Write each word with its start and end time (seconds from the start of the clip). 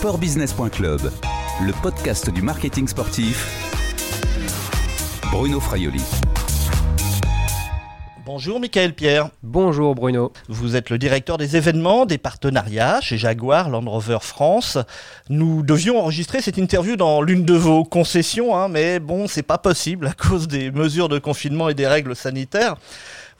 Sportbusiness.club, 0.00 1.12
le 1.60 1.82
podcast 1.82 2.30
du 2.30 2.40
marketing 2.40 2.88
sportif. 2.88 3.46
Bruno 5.30 5.60
Fraioli. 5.60 6.00
Bonjour 8.24 8.60
Michael 8.60 8.94
Pierre. 8.94 9.28
Bonjour 9.42 9.94
Bruno. 9.94 10.32
Vous 10.48 10.74
êtes 10.74 10.88
le 10.88 10.96
directeur 10.96 11.36
des 11.36 11.58
événements, 11.58 12.06
des 12.06 12.16
partenariats 12.16 13.02
chez 13.02 13.18
Jaguar 13.18 13.68
Land 13.68 13.90
Rover 13.90 14.20
France. 14.22 14.78
Nous 15.28 15.62
devions 15.62 15.98
enregistrer 15.98 16.40
cette 16.40 16.56
interview 16.56 16.96
dans 16.96 17.20
l'une 17.20 17.44
de 17.44 17.52
vos 17.52 17.84
concessions, 17.84 18.56
hein, 18.56 18.68
mais 18.68 19.00
bon, 19.00 19.26
c'est 19.26 19.42
pas 19.42 19.58
possible 19.58 20.06
à 20.06 20.14
cause 20.14 20.48
des 20.48 20.70
mesures 20.70 21.10
de 21.10 21.18
confinement 21.18 21.68
et 21.68 21.74
des 21.74 21.86
règles 21.86 22.16
sanitaires. 22.16 22.76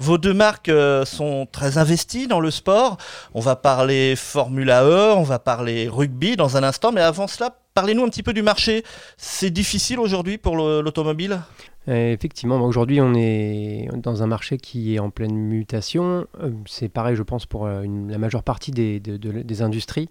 Vos 0.00 0.16
deux 0.16 0.32
marques 0.32 0.70
euh, 0.70 1.04
sont 1.04 1.46
très 1.52 1.76
investies 1.76 2.26
dans 2.26 2.40
le 2.40 2.50
sport. 2.50 2.96
On 3.34 3.40
va 3.40 3.54
parler 3.54 4.16
Formula 4.16 4.82
E, 4.82 5.12
on 5.14 5.22
va 5.22 5.38
parler 5.38 5.88
rugby 5.88 6.36
dans 6.36 6.56
un 6.56 6.62
instant, 6.62 6.90
mais 6.90 7.02
avant 7.02 7.26
cela, 7.26 7.54
parlez-nous 7.74 8.04
un 8.04 8.08
petit 8.08 8.22
peu 8.22 8.32
du 8.32 8.40
marché. 8.40 8.82
C'est 9.18 9.50
difficile 9.50 10.00
aujourd'hui 10.00 10.38
pour 10.38 10.56
l'automobile? 10.56 11.40
Euh, 11.88 12.12
Effectivement, 12.12 12.58
aujourd'hui 12.62 13.02
on 13.02 13.12
est 13.14 13.88
dans 13.94 14.22
un 14.22 14.26
marché 14.26 14.56
qui 14.56 14.94
est 14.94 14.98
en 14.98 15.10
pleine 15.10 15.36
mutation. 15.36 16.26
Euh, 16.42 16.50
c'est 16.66 16.88
pareil, 16.88 17.14
je 17.14 17.22
pense, 17.22 17.44
pour 17.44 17.68
la 17.68 18.18
majeure 18.18 18.42
partie 18.42 18.70
des 18.70 19.62
industries 19.62 20.08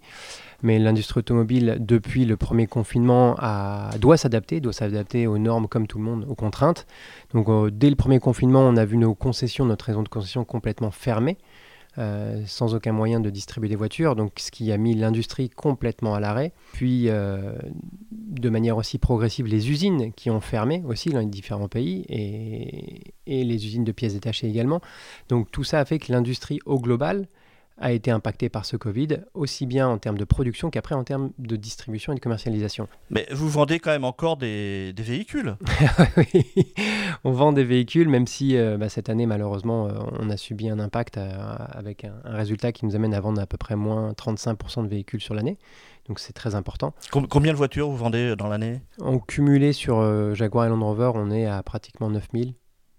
mais 0.62 0.78
l'industrie 0.78 1.20
automobile, 1.20 1.78
depuis 1.80 2.24
le 2.24 2.36
premier 2.36 2.66
confinement, 2.66 3.36
doit 3.98 4.16
s'adapter, 4.16 4.60
doit 4.60 4.72
s'adapter 4.72 5.26
aux 5.26 5.38
normes 5.38 5.68
comme 5.68 5.86
tout 5.86 5.98
le 5.98 6.04
monde, 6.04 6.26
aux 6.28 6.34
contraintes. 6.34 6.86
Donc 7.32 7.48
euh, 7.48 7.70
dès 7.70 7.90
le 7.90 7.96
premier 7.96 8.18
confinement, 8.18 8.60
on 8.60 8.76
a 8.76 8.84
vu 8.84 8.96
nos 8.96 9.14
concessions, 9.14 9.64
notre 9.64 9.86
raison 9.86 10.02
de 10.02 10.08
concession 10.08 10.44
complètement 10.44 10.90
fermée. 10.90 11.38
Euh, 11.98 12.42
sans 12.46 12.76
aucun 12.76 12.92
moyen 12.92 13.18
de 13.18 13.30
distribuer 13.30 13.68
des 13.68 13.74
voitures, 13.74 14.14
donc 14.14 14.34
ce 14.38 14.52
qui 14.52 14.70
a 14.70 14.76
mis 14.76 14.94
l'industrie 14.94 15.50
complètement 15.50 16.14
à 16.14 16.20
l'arrêt. 16.20 16.52
Puis, 16.72 17.08
euh, 17.08 17.52
de 18.12 18.48
manière 18.48 18.76
aussi 18.76 18.98
progressive, 18.98 19.46
les 19.46 19.70
usines 19.70 20.12
qui 20.12 20.30
ont 20.30 20.40
fermé 20.40 20.84
aussi 20.86 21.10
dans 21.10 21.18
les 21.18 21.26
différents 21.26 21.66
pays 21.66 22.06
et, 22.08 23.12
et 23.26 23.42
les 23.42 23.66
usines 23.66 23.82
de 23.82 23.90
pièces 23.90 24.14
détachées 24.14 24.46
également. 24.46 24.80
Donc 25.28 25.50
tout 25.50 25.64
ça 25.64 25.80
a 25.80 25.84
fait 25.84 25.98
que 25.98 26.12
l'industrie 26.12 26.60
au 26.64 26.78
global 26.78 27.26
a 27.80 27.92
été 27.92 28.10
impacté 28.10 28.48
par 28.48 28.66
ce 28.66 28.76
Covid, 28.76 29.22
aussi 29.34 29.66
bien 29.66 29.88
en 29.88 29.98
termes 29.98 30.18
de 30.18 30.24
production 30.24 30.70
qu'après 30.70 30.94
en 30.94 31.02
termes 31.02 31.30
de 31.38 31.56
distribution 31.56 32.12
et 32.12 32.16
de 32.16 32.20
commercialisation. 32.20 32.88
Mais 33.08 33.26
vous 33.32 33.48
vendez 33.48 33.78
quand 33.78 33.90
même 33.90 34.04
encore 34.04 34.36
des, 34.36 34.92
véhicules 34.96 35.56
Oui, 36.16 36.74
on 37.24 37.32
vend 37.32 37.52
des 37.52 37.64
véhicules, 37.64 38.08
même 38.08 38.26
si 38.26 38.56
euh, 38.56 38.76
bah, 38.76 38.88
cette 38.88 39.08
année, 39.08 39.26
malheureusement, 39.26 39.88
euh, 39.88 39.92
on 40.18 40.28
a 40.28 40.36
subi 40.36 40.68
un 40.68 40.78
impact 40.78 41.16
euh, 41.16 41.30
avec 41.72 42.04
un, 42.04 42.14
résultat 42.24 42.72
qui 42.72 42.84
nous 42.84 42.94
amène 42.94 43.14
à 43.14 43.20
vendre 43.20 43.40
à 43.40 43.46
peu 43.46 43.56
près 43.56 43.76
moins 43.76 44.12
35% 44.12 44.84
de 44.84 44.88
véhicules 44.88 45.20
sur 45.20 45.34
l'année. 45.34 45.58
Donc 46.06 46.18
c'est 46.18 46.32
très 46.32 46.54
important. 46.54 46.92
Combien 47.10 47.52
de 47.52 47.56
voitures 47.56 47.88
vous 47.88 47.96
vendez 47.96 48.34
dans 48.36 48.48
l'année? 48.48 48.80
En 49.00 49.18
cumulé 49.18 49.72
sur 49.72 50.34
Jaguar 50.34 50.66
et 50.66 50.68
Land 50.68 50.80
Rover, 50.80 51.12
on 51.14 51.30
est 51.30 51.46
à 51.46 51.62
pratiquement 51.62 52.10
9000 52.10 52.54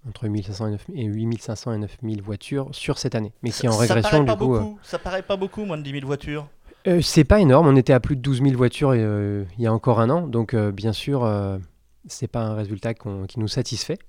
entre 0.07 0.27
8500 0.27 0.77
et, 0.95 1.03
8500 1.05 1.73
et 1.73 1.77
9000 1.77 2.21
voitures 2.21 2.69
sur 2.71 2.97
cette 2.97 3.15
année, 3.15 3.33
mais 3.43 3.51
qui 3.51 3.65
est 3.65 3.69
en 3.69 3.77
régression 3.77 4.23
du 4.23 4.35
coup. 4.35 4.55
Euh, 4.55 4.63
ça 4.83 4.99
paraît 4.99 5.21
pas 5.21 5.37
beaucoup, 5.37 5.63
moins 5.65 5.77
de 5.77 5.83
10 5.83 5.91
000 5.91 6.05
voitures. 6.05 6.47
Euh, 6.87 7.01
c'est 7.01 7.23
pas 7.23 7.39
énorme, 7.39 7.67
on 7.67 7.75
était 7.75 7.93
à 7.93 7.99
plus 7.99 8.15
de 8.15 8.21
12 8.21 8.41
000 8.41 8.57
voitures 8.57 8.93
euh, 8.95 9.43
il 9.57 9.63
y 9.63 9.67
a 9.67 9.73
encore 9.73 9.99
un 9.99 10.09
an, 10.09 10.27
donc 10.27 10.55
bien 10.55 10.93
sûr, 10.93 11.29
c'est 12.07 12.27
pas 12.27 12.41
un 12.41 12.55
résultat 12.55 12.93
qui 12.93 13.39
nous 13.39 13.47
satisfait 13.47 13.99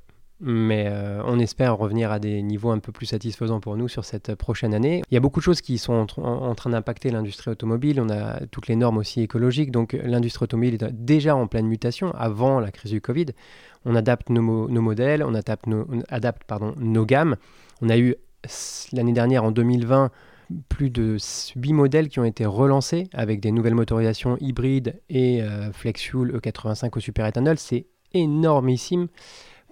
mais 0.43 0.87
euh, 0.89 1.23
on 1.25 1.39
espère 1.39 1.77
revenir 1.77 2.11
à 2.11 2.19
des 2.19 2.43
niveaux 2.43 2.71
un 2.71 2.81
peu 2.81 2.91
plus 2.91 3.07
satisfaisants 3.07 3.61
pour 3.61 3.77
nous 3.77 3.87
sur 3.87 4.05
cette 4.05 4.35
prochaine 4.35 4.75
année. 4.75 5.03
Il 5.11 5.15
y 5.15 5.17
a 5.17 5.21
beaucoup 5.21 5.39
de 5.39 5.45
choses 5.45 5.61
qui 5.61 5.79
sont 5.79 6.07
en, 6.17 6.55
train 6.55 6.71
d'impacter 6.71 7.11
l'industrie 7.11 7.53
automobile, 7.53 8.01
on 8.01 8.11
a 8.11 8.41
toutes 8.51 8.67
les 8.67 8.75
normes 8.77 8.99
aussi 8.99 9.21
écologiques, 9.21 9.71
donc 9.71 9.97
l'industrie 10.03 10.45
automobile 10.45 10.75
est 10.75 10.93
déjà 10.93 11.37
en 11.37 11.47
pleine 11.47 11.67
mutation 11.67 12.13
avant 12.13 12.59
la 12.59 12.73
crise 12.73 12.91
du 12.91 13.01
Covid. 13.01 13.27
On 13.85 13.95
adapte 13.95 14.31
nos, 14.31 14.43
modèles, 14.43 15.23
on 15.23 15.35
adapte, 15.35 15.67
nos, 15.67 15.87
nos 16.77 17.07
gammes. 17.07 17.37
On 17.81 17.89
a 17.89 17.97
eu 17.97 18.17
l'année 18.93 19.13
dernière, 19.13 19.45
en 19.45 19.53
2020, 19.53 20.11
plus 20.69 20.91
de 20.91 21.17
8 21.57 21.73
modèles 21.73 22.09
qui 22.09 22.19
ont 22.19 22.25
été 22.25 22.45
relancés 22.45 23.09
avec 23.13 23.41
des 23.41 23.53
nouvelles 23.53 23.75
motorisations 23.75 24.37
hybrides 24.41 25.01
et 25.09 25.43
euh, 25.43 25.73
flex 25.73 26.03
fuel 26.03 26.33
E85 26.33 26.97
au 26.97 27.01
superéthanol. 27.01 27.59
C'est 27.59 27.87
énormissime 28.13 29.09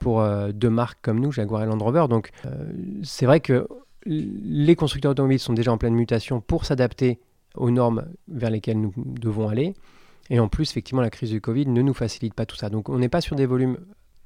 pour 0.01 0.21
euh, 0.21 0.51
deux 0.53 0.71
marques 0.71 0.99
comme 1.03 1.21
nous, 1.21 1.31
Jaguar 1.31 1.63
et 1.63 1.67
Land 1.67 1.79
Rover. 1.79 2.07
Donc 2.11 2.31
euh, 2.45 2.51
c'est 3.05 3.27
vrai 3.27 3.39
que 3.39 3.69
les 4.07 4.75
constructeurs 4.75 5.13
automobiles 5.13 5.39
sont 5.39 5.53
déjà 5.53 5.71
en 5.71 5.79
pleine 5.79 5.95
mutation 5.95 6.41
pour 6.41 6.65
s'adapter 6.65 7.21
aux 7.55 7.71
normes 7.71 8.07
vers 8.29 8.51
lesquelles 8.51 8.81
nous 8.81 8.93
devons 8.97 9.49
aller. 9.49 9.75
Et 10.31 10.41
en 10.41 10.49
plus, 10.49 10.71
effectivement, 10.71 11.03
la 11.03 11.11
crise 11.11 11.31
du 11.31 11.41
Covid 11.41 11.67
ne 11.67 11.83
nous 11.83 11.93
facilite 11.93 12.35
pas 12.35 12.47
tout 12.47 12.57
ça. 12.57 12.71
Donc 12.71 12.89
on 12.89 12.99
n'est 12.99 13.09
pas 13.09 13.21
sur 13.21 13.37
des 13.37 13.47
volumes 13.47 13.79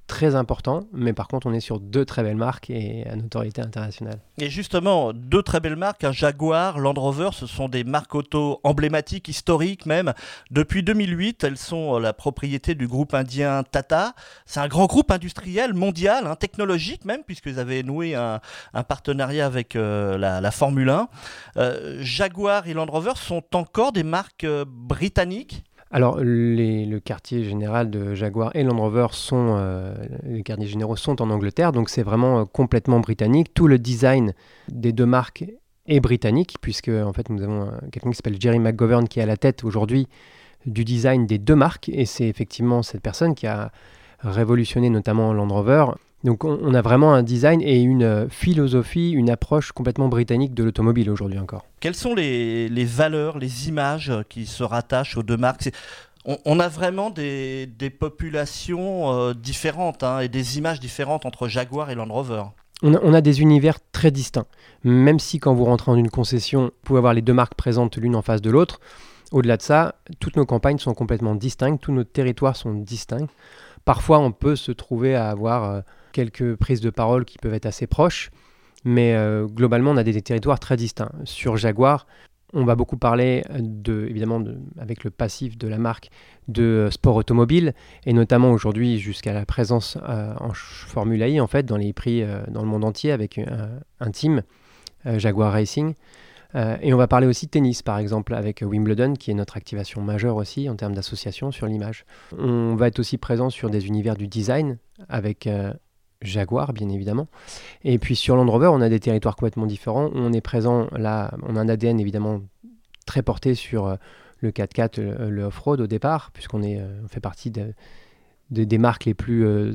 très 0.06 0.34
important, 0.34 0.84
mais 0.92 1.12
par 1.12 1.28
contre 1.28 1.46
on 1.46 1.52
est 1.52 1.60
sur 1.60 1.80
deux 1.80 2.04
très 2.04 2.22
belles 2.22 2.36
marques 2.36 2.70
et 2.70 3.06
à 3.08 3.16
notoriété 3.16 3.62
internationale. 3.62 4.18
Et 4.38 4.50
justement, 4.50 5.12
deux 5.12 5.42
très 5.42 5.60
belles 5.60 5.76
marques, 5.76 6.04
un 6.04 6.12
Jaguar, 6.12 6.78
Land 6.78 6.94
Rover, 6.94 7.30
ce 7.32 7.46
sont 7.46 7.68
des 7.68 7.84
marques 7.84 8.14
auto 8.14 8.60
emblématiques, 8.64 9.28
historiques 9.28 9.86
même. 9.86 10.12
Depuis 10.50 10.82
2008, 10.82 11.44
elles 11.44 11.56
sont 11.56 11.98
la 11.98 12.12
propriété 12.12 12.74
du 12.74 12.86
groupe 12.86 13.14
indien 13.14 13.62
Tata. 13.62 14.14
C'est 14.46 14.60
un 14.60 14.68
grand 14.68 14.86
groupe 14.86 15.10
industriel 15.10 15.74
mondial, 15.74 16.26
hein, 16.26 16.36
technologique 16.36 17.04
même, 17.04 17.22
puisqu'ils 17.24 17.58
avaient 17.58 17.82
noué 17.82 18.14
un, 18.14 18.40
partenariat 18.88 19.46
avec 19.46 19.76
euh, 19.76 20.18
la, 20.18 20.50
Formule 20.50 20.90
1. 20.90 21.08
Euh, 21.56 21.98
Jaguar 22.00 22.68
et 22.68 22.74
Land 22.74 22.86
Rover 22.86 23.14
sont 23.16 23.42
encore 23.54 23.92
des 23.92 24.02
marques 24.02 24.44
euh, 24.44 24.64
britanniques 24.68 25.64
alors, 25.90 26.18
le 26.20 26.98
quartier 26.98 27.44
général 27.44 27.88
de 27.88 28.14
Jaguar 28.14 28.50
et 28.54 28.64
Land 28.64 28.76
Rover 28.76 29.06
sont, 29.12 29.56
euh, 29.58 29.94
les 30.24 30.42
quartiers 30.42 30.66
généraux 30.66 30.96
sont 30.96 31.22
en 31.22 31.30
Angleterre, 31.30 31.70
donc 31.70 31.88
c'est 31.88 32.02
vraiment 32.02 32.40
euh, 32.40 32.44
complètement 32.44 32.98
britannique. 33.00 33.54
Tout 33.54 33.68
le 33.68 33.78
design 33.78 34.34
des 34.68 34.92
deux 34.92 35.06
marques 35.06 35.44
est 35.86 36.00
britannique, 36.00 36.56
puisque 36.60 36.88
en 36.88 37.12
fait 37.12 37.28
nous 37.30 37.42
avons 37.42 37.70
quelqu'un 37.92 38.10
qui 38.10 38.16
s'appelle 38.16 38.40
Jerry 38.40 38.58
McGovern 38.58 39.06
qui 39.06 39.20
est 39.20 39.22
à 39.22 39.26
la 39.26 39.36
tête 39.36 39.62
aujourd'hui 39.62 40.08
du 40.66 40.84
design 40.84 41.26
des 41.26 41.38
deux 41.38 41.54
marques, 41.54 41.88
et 41.90 42.06
c'est 42.06 42.26
effectivement 42.26 42.82
cette 42.82 43.02
personne 43.02 43.34
qui 43.34 43.46
a 43.46 43.70
révolutionné 44.20 44.90
notamment 44.90 45.32
Land 45.32 45.48
Rover 45.48 45.86
donc 46.24 46.42
on, 46.44 46.72
a 46.72 46.80
vraiment 46.80 47.12
un 47.12 47.22
design 47.22 47.60
et 47.60 47.82
une 47.82 48.02
euh, 48.02 48.28
philosophie, 48.30 49.10
une 49.10 49.28
approche 49.28 49.72
complètement 49.72 50.08
britannique 50.08 50.54
de 50.54 50.64
l'automobile 50.64 51.10
aujourd'hui 51.10 51.38
encore. 51.38 51.66
Quelles 51.80 51.94
sont 51.94 52.14
les, 52.14 52.68
valeurs, 52.86 53.38
les 53.38 53.68
images 53.68 54.10
qui 54.30 54.46
se 54.46 54.62
rattachent 54.62 55.18
aux 55.18 55.22
deux 55.22 55.36
marques? 55.36 55.70
On, 56.24 56.58
a 56.58 56.68
vraiment 56.68 57.10
des, 57.10 57.68
populations 58.00 59.12
euh, 59.12 59.34
différentes 59.34 60.02
hein, 60.02 60.20
et 60.20 60.28
des 60.28 60.56
images 60.56 60.80
différentes 60.80 61.26
entre 61.26 61.48
Jaguar 61.48 61.90
et 61.90 61.94
Land 61.94 62.08
Rover. 62.08 62.44
On 62.82 63.12
a, 63.12 63.20
des 63.20 63.42
univers 63.42 63.78
très 63.92 64.10
distincts. 64.10 64.46
Même 64.82 65.18
si 65.18 65.38
quand 65.38 65.52
vous 65.52 65.66
rentrez 65.66 65.92
dans 65.92 65.98
une 65.98 66.10
concession, 66.10 66.64
vous 66.64 66.72
pouvez 66.84 66.98
avoir 66.98 67.12
les 67.12 67.20
deux 67.20 67.34
marques 67.34 67.54
présentes 67.54 67.98
l'une 67.98 68.16
en 68.16 68.22
face 68.22 68.40
de 68.40 68.50
l'autre, 68.50 68.80
au-delà 69.32 69.58
de 69.58 69.62
ça, 69.62 69.96
toutes 70.20 70.36
nos 70.36 70.46
campagnes 70.46 70.78
sont 70.78 70.94
complètement 70.94 71.34
distinctes, 71.34 71.82
tous 71.82 71.92
nos 71.92 72.04
territoires 72.04 72.56
sont 72.56 72.72
distincts. 72.72 73.28
Parfois, 73.84 74.18
on 74.18 74.32
peut 74.32 74.56
se 74.56 74.72
trouver 74.72 75.14
à 75.14 75.28
avoir... 75.28 75.64
Euh, 75.64 75.80
quelques 76.14 76.54
prises 76.54 76.80
de 76.80 76.88
parole 76.88 77.26
qui 77.26 77.36
peuvent 77.36 77.52
être 77.52 77.66
assez 77.66 77.86
proches, 77.86 78.30
mais 78.84 79.14
euh, 79.14 79.46
globalement, 79.46 79.90
on 79.90 79.96
a 79.96 80.04
des, 80.04 80.22
territoires 80.22 80.60
très 80.60 80.76
distincts. 80.76 81.12
Sur 81.24 81.56
Jaguar, 81.56 82.06
on 82.52 82.64
va 82.64 82.76
beaucoup 82.76 82.96
parler, 82.96 83.42
de, 83.58 84.06
évidemment, 84.08 84.42
avec 84.78 85.02
le 85.02 85.10
passif 85.10 85.58
de 85.58 85.66
la 85.66 85.78
marque, 85.78 86.10
de 86.46 86.88
sport 86.90 87.16
automobile, 87.16 87.74
et 88.06 88.12
notamment 88.12 88.52
aujourd'hui 88.52 88.98
jusqu'à 88.98 89.32
la 89.32 89.44
présence 89.44 89.98
euh, 90.08 90.34
en 90.38 90.52
Formule 90.54 91.22
I, 91.22 91.40
en 91.40 91.48
fait, 91.48 91.64
dans 91.64 91.76
les 91.76 91.92
prix 91.92 92.22
euh, 92.22 92.44
dans 92.48 92.62
le 92.62 92.68
monde 92.68 92.84
entier, 92.84 93.10
avec 93.10 93.40
un, 94.00 94.10
team, 94.12 94.42
Jaguar 95.04 95.52
Racing. 95.52 95.94
et 96.54 96.94
on 96.94 96.96
va 96.96 97.08
parler 97.08 97.26
aussi 97.26 97.46
de 97.46 97.50
tennis, 97.50 97.82
par 97.82 97.98
exemple, 97.98 98.34
avec 98.34 98.62
Wimbledon, 98.62 99.14
qui 99.14 99.30
est 99.30 99.34
notre 99.34 99.56
activation 99.56 100.00
majeure 100.00 100.36
aussi 100.36 100.68
en 100.68 100.76
termes 100.76 100.94
d'association 100.94 101.50
sur 101.50 101.66
l'image. 101.66 102.04
On 102.38 102.76
va 102.76 102.86
être 102.86 103.00
aussi 103.00 103.18
présent 103.18 103.50
sur 103.50 103.68
des 103.68 103.86
univers 103.88 104.16
du 104.16 104.28
design, 104.28 104.78
avec 105.08 105.48
Jaguar, 106.24 106.72
bien 106.72 106.88
évidemment. 106.88 107.28
Et 107.84 107.98
puis 107.98 108.16
sur 108.16 108.36
Land 108.36 108.50
Rover, 108.50 108.68
on 108.72 108.80
a 108.80 108.88
des 108.88 109.00
territoires 109.00 109.36
complètement 109.36 109.66
différents. 109.66 110.10
On 110.14 110.32
est 110.32 110.40
présent 110.40 110.88
là, 110.96 111.34
on 111.42 111.56
a 111.56 111.60
un 111.60 111.68
ADN 111.68 112.00
évidemment 112.00 112.40
très 113.06 113.22
porté 113.22 113.54
sur 113.54 113.86
euh, 113.86 113.96
le 114.40 114.50
4x4, 114.50 115.00
le, 115.00 115.44
off-road 115.44 115.80
au 115.80 115.86
départ, 115.86 116.30
puisqu'on 116.32 116.62
euh, 116.62 117.00
on 117.04 117.08
fait 117.08 117.20
partie 117.20 117.50
des 118.50 118.78
marques 118.78 119.08
euh, 119.28 119.72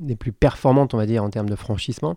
les 0.00 0.16
plus 0.16 0.32
performantes, 0.32 0.94
on 0.94 0.96
va 0.96 1.06
dire, 1.06 1.24
en 1.24 1.30
termes 1.30 1.48
de 1.48 1.56
franchissement. 1.56 2.16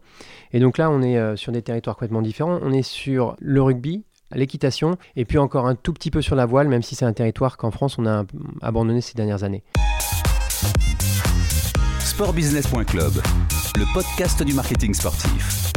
Et 0.53 0.59
donc 0.59 0.77
là, 0.77 0.91
on 0.91 1.01
est 1.01 1.35
sur 1.35 1.51
des 1.51 1.63
territoires 1.63 1.95
complètement 1.95 2.21
différents. 2.21 2.59
On 2.61 2.71
est 2.71 2.83
sur 2.83 3.35
le 3.39 3.61
rugby, 3.61 4.03
l'équitation, 4.35 4.97
et 5.15 5.25
puis 5.25 5.39
encore 5.39 5.65
un 5.65 5.73
tout 5.73 5.93
petit 5.93 6.11
peu 6.11 6.21
sur 6.21 6.35
la 6.35 6.45
voile, 6.45 6.67
même 6.67 6.83
si 6.83 6.93
c'est 6.93 7.05
un 7.05 7.13
territoire 7.13 7.57
qu'en 7.57 7.71
France, 7.71 7.97
on 7.97 8.05
a 8.05 8.25
abandonné 8.61 9.01
ces 9.01 9.15
dernières 9.15 9.43
années. 9.43 9.63
Sportbusiness.club, 12.21 13.13
le 13.77 13.93
podcast 13.95 14.43
du 14.43 14.53
marketing 14.53 14.93
sportif. 14.93 15.71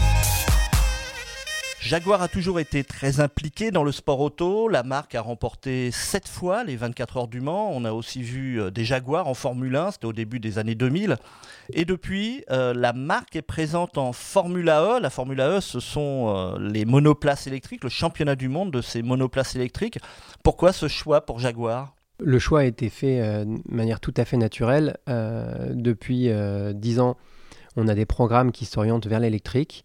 Jaguar 1.80 2.20
a 2.20 2.28
toujours 2.28 2.60
été 2.60 2.84
très 2.84 3.20
impliqué 3.20 3.70
dans 3.70 3.82
le 3.82 3.92
sport 3.92 4.20
auto. 4.20 4.68
La 4.68 4.82
marque 4.82 5.14
a 5.14 5.22
remporté 5.22 5.90
7 5.90 6.28
fois 6.28 6.62
les 6.62 6.76
24 6.76 7.16
heures 7.16 7.28
du 7.28 7.40
Mans. 7.40 7.70
On 7.72 7.86
a 7.86 7.92
aussi 7.92 8.20
vu 8.20 8.60
euh, 8.60 8.70
des 8.70 8.84
Jaguars 8.84 9.26
en 9.26 9.32
Formule 9.32 9.74
1, 9.74 9.92
c'était 9.92 10.04
au 10.04 10.12
début 10.12 10.38
des 10.38 10.58
années 10.58 10.74
2000. 10.74 11.16
Et 11.72 11.86
depuis, 11.86 12.44
euh, 12.50 12.74
la 12.74 12.92
marque 12.92 13.36
est 13.36 13.42
présente 13.42 13.96
en 13.96 14.12
Formula 14.12 14.82
E. 14.82 15.00
La 15.00 15.08
Formula 15.08 15.48
E, 15.48 15.60
ce 15.62 15.80
sont 15.80 16.34
euh, 16.36 16.58
les 16.60 16.84
monoplaces 16.84 17.46
électriques, 17.46 17.84
le 17.84 17.88
championnat 17.88 18.36
du 18.36 18.50
monde 18.50 18.70
de 18.70 18.82
ces 18.82 19.02
monoplaces 19.02 19.56
électriques. 19.56 19.98
Pourquoi 20.42 20.74
ce 20.74 20.88
choix 20.88 21.24
pour 21.24 21.38
Jaguar? 21.38 21.94
Le 22.20 22.38
choix 22.38 22.60
a 22.60 22.64
été 22.64 22.88
fait 22.88 23.44
de 23.44 23.74
manière 23.74 24.00
tout 24.00 24.14
à 24.16 24.24
fait 24.24 24.36
naturelle. 24.36 24.96
depuis 25.06 26.30
10 26.74 27.00
ans, 27.00 27.16
on 27.76 27.88
a 27.88 27.94
des 27.94 28.06
programmes 28.06 28.52
qui 28.52 28.64
s'orientent 28.64 29.06
vers 29.06 29.20
l'électrique. 29.20 29.84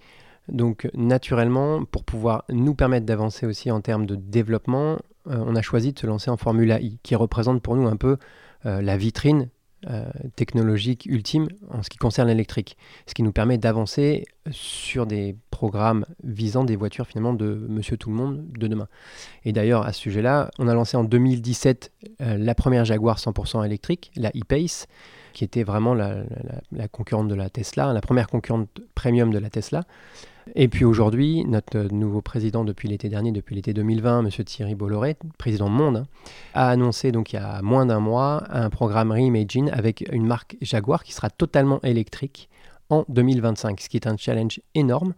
Donc 0.52 0.90
naturellement, 0.94 1.86
pour 1.86 2.04
pouvoir 2.04 2.44
nous 2.50 2.74
permettre 2.74 3.06
d'avancer 3.06 3.46
aussi 3.46 3.72
en 3.72 3.82
termes 3.82 4.06
de 4.06 4.16
développement, 4.16 5.00
euh, 5.28 5.44
on 5.46 5.56
a 5.56 5.62
choisi 5.62 5.94
de 5.94 6.00
se 6.00 6.08
lancer 6.08 6.30
en 6.30 6.38
Formula 6.38 6.82
I, 6.82 7.00
qui 7.04 7.16
représente 7.16 7.62
pour 7.62 7.76
nous 7.76 7.88
un 7.88 7.96
peu 7.96 8.18
euh, 8.66 8.82
la 8.82 8.98
vitrine 8.98 9.50
euh, 9.90 10.06
technologique 10.36 11.06
ultime 11.06 11.48
en 11.70 11.84
ce 11.84 11.90
qui 11.90 11.98
concerne 11.98 12.28
l'électrique, 12.28 12.78
ce 13.08 13.14
qui 13.14 13.24
nous 13.24 13.32
permet 13.32 13.58
d'avancer 13.58 14.26
sur 14.52 15.06
des 15.06 15.36
programmes 15.52 16.06
visant 16.24 16.64
des 16.64 16.76
voitures 16.76 17.08
finalement 17.08 17.34
de 17.34 17.66
Monsieur 17.70 17.98
Tout 17.98 18.10
le 18.10 18.16
Monde 18.16 18.46
de 18.58 18.68
demain. 18.68 18.88
Et 19.46 19.54
d'ailleurs 19.54 19.86
à 19.86 19.94
ce 19.94 20.02
sujet-là, 20.02 20.50
on 20.60 20.68
a 20.68 20.74
lancé 20.74 20.98
en 20.98 21.04
2017 21.04 21.92
la 22.20 22.56
première 22.56 22.86
Jaguar 22.86 23.18
100% 23.18 23.66
électrique, 23.66 24.12
la 24.16 24.30
e-Pace, 24.30 24.88
qui 25.34 25.44
était 25.44 25.64
vraiment 25.64 25.94
la, 25.94 26.24
concurrente 26.92 27.28
de 27.28 27.36
la 27.36 27.50
Tesla, 27.50 27.94
la 27.94 28.02
première 28.02 28.28
concurrente 28.28 28.70
premium 28.96 29.32
de 29.32 29.40
la 29.40 29.50
Tesla. 29.50 29.84
Et 30.56 30.68
puis 30.68 30.86
aujourd'hui, 30.86 31.46
notre 31.46 31.94
nouveau 31.94 32.22
président 32.22 32.64
depuis 32.64 32.88
l'été 32.88 33.10
dernier, 33.10 33.32
depuis 33.32 33.56
l'été 33.56 33.74
2020, 33.74 34.26
M. 34.26 34.30
Thierry 34.46 34.76
Bolloré, 34.76 35.18
président 35.38 35.70
Monde, 35.70 35.98
hein, 35.98 36.08
a 36.54 36.70
annoncé 36.70 37.12
donc 37.12 37.34
il 37.34 37.38
y 37.38 37.40
a 37.40 37.62
moins 37.62 37.86
d'un 37.86 38.00
mois 38.00 38.44
un 38.50 38.70
programme 38.70 39.12
Reimagine 39.12 39.70
avec 39.70 40.08
une 40.12 40.26
marque 40.26 40.58
Jaguar 40.62 41.04
qui 41.04 41.14
sera 41.14 41.30
totalement 41.30 41.82
électrique 41.82 42.50
en 42.90 43.06
2025, 43.08 43.80
ce 43.82 43.90
qui 43.90 43.98
est 43.98 44.08
un 44.08 44.18
challenge 44.18 44.62
énorme, 44.74 45.14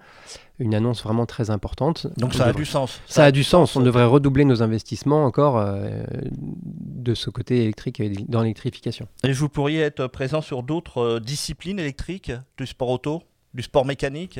une 0.59 0.75
annonce 0.75 1.03
vraiment 1.03 1.25
très 1.25 1.49
importante. 1.49 2.07
Donc 2.17 2.33
ça 2.33 2.47
a 2.47 2.53
du 2.53 2.65
sens. 2.65 3.01
Ça, 3.07 3.25
a, 3.25 3.31
du 3.31 3.43
sens. 3.43 3.75
On 3.75 3.81
devrait 3.81 4.05
redoubler 4.05 4.43
nos 4.43 4.61
investissements 4.61 5.23
encore 5.25 5.57
euh, 5.57 6.03
de 6.37 7.13
ce 7.13 7.29
côté 7.29 7.61
électrique 7.61 7.99
et 7.99 8.09
dans 8.27 8.41
l'électrification. 8.41 9.07
Et 9.23 9.31
vous 9.31 9.47
pourriez 9.47 9.79
être 9.81 10.07
présent 10.07 10.41
sur 10.41 10.63
d'autres 10.63 10.97
euh, 11.01 11.19
disciplines 11.19 11.79
électriques, 11.79 12.33
du 12.57 12.67
sport 12.67 12.89
auto, 12.89 13.23
du 13.53 13.63
sport 13.63 13.85
mécanique? 13.85 14.39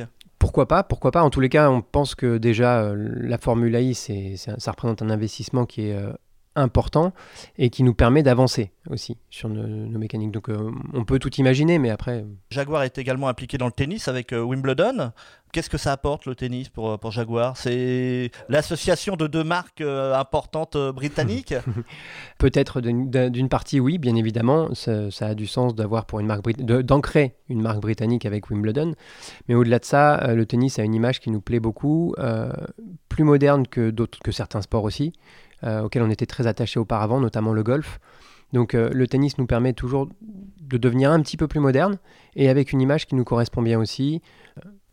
Pourquoi 0.52 0.68
pas 0.68 0.82
Pourquoi 0.82 1.12
pas. 1.12 1.22
En 1.22 1.30
tous 1.30 1.40
les 1.40 1.48
cas, 1.48 1.70
on 1.70 1.80
pense 1.80 2.14
que 2.14 2.36
déjà 2.36 2.82
euh, 2.82 2.94
la 3.22 3.38
Formule 3.38 3.74
I, 3.74 3.94
ça 3.94 4.70
représente 4.70 5.00
un 5.00 5.08
investissement 5.08 5.64
qui 5.64 5.88
est 5.88 5.94
euh, 5.94 6.12
important 6.54 7.12
et 7.58 7.70
qui 7.70 7.82
nous 7.82 7.94
permet 7.94 8.22
d'avancer 8.22 8.72
aussi 8.90 9.16
sur 9.30 9.48
nos, 9.48 9.98
mécaniques. 9.98 10.32
Donc 10.32 10.48
euh, 10.48 10.70
on 10.92 11.04
peut 11.04 11.18
tout 11.18 11.34
imaginer, 11.34 11.78
mais 11.78 11.90
après... 11.90 12.24
Jaguar 12.50 12.82
est 12.82 12.98
également 12.98 13.28
impliqué 13.28 13.58
dans 13.58 13.66
le 13.66 13.72
tennis 13.72 14.08
avec 14.08 14.32
Wimbledon. 14.32 15.12
Qu'est-ce 15.52 15.68
que 15.68 15.76
ça 15.76 15.92
apporte 15.92 16.24
le 16.24 16.34
tennis 16.34 16.70
pour, 16.70 16.98
pour 16.98 17.10
Jaguar? 17.10 17.58
C'est 17.58 18.30
l'association 18.48 19.16
de 19.16 19.26
deux 19.26 19.44
marques 19.44 19.82
euh, 19.82 20.14
importantes 20.14 20.76
euh, 20.76 20.92
britanniques? 20.92 21.54
Peut-être 22.38 22.80
d'une 22.80 23.48
partie 23.50 23.78
oui, 23.78 23.98
bien 23.98 24.16
évidemment. 24.16 24.70
Ça, 24.74 25.10
a 25.20 25.34
du 25.34 25.46
sens 25.46 25.74
d'avoir 25.74 26.06
pour 26.06 26.20
une 26.20 26.26
marque 26.26 26.58
d'ancrer 26.62 27.36
une 27.50 27.60
marque 27.60 27.80
britannique 27.80 28.24
avec 28.24 28.48
Wimbledon. 28.48 28.94
Mais 29.46 29.54
au-delà 29.54 29.78
de 29.78 29.84
ça, 29.84 30.22
euh, 30.22 30.34
le 30.34 30.46
tennis 30.46 30.78
a 30.78 30.84
une 30.84 30.94
image 30.94 31.20
qui 31.20 31.30
nous 31.30 31.42
plaît 31.42 31.60
beaucoup, 31.60 32.14
plus 33.10 33.24
moderne 33.24 33.66
que, 33.66 33.90
que 34.24 34.32
certains 34.32 34.62
sports 34.62 34.84
aussi, 34.84 35.12
auxquels 35.64 36.02
on 36.02 36.10
était 36.10 36.26
très 36.26 36.46
attachés 36.46 36.80
auparavant, 36.80 37.20
notamment 37.20 37.52
le 37.52 37.62
golf. 37.62 38.00
Donc 38.52 38.74
le 38.74 39.06
tennis 39.06 39.38
nous 39.38 39.46
permet 39.46 39.72
toujours 39.72 40.08
de 40.60 40.76
devenir 40.76 41.10
un 41.10 41.20
petit 41.20 41.36
peu 41.36 41.48
plus 41.48 41.60
moderne 41.60 41.98
et 42.36 42.48
avec 42.48 42.72
une 42.72 42.80
image 42.80 43.06
qui 43.06 43.14
nous 43.14 43.24
correspond 43.24 43.62
bien 43.62 43.78
aussi. 43.78 44.20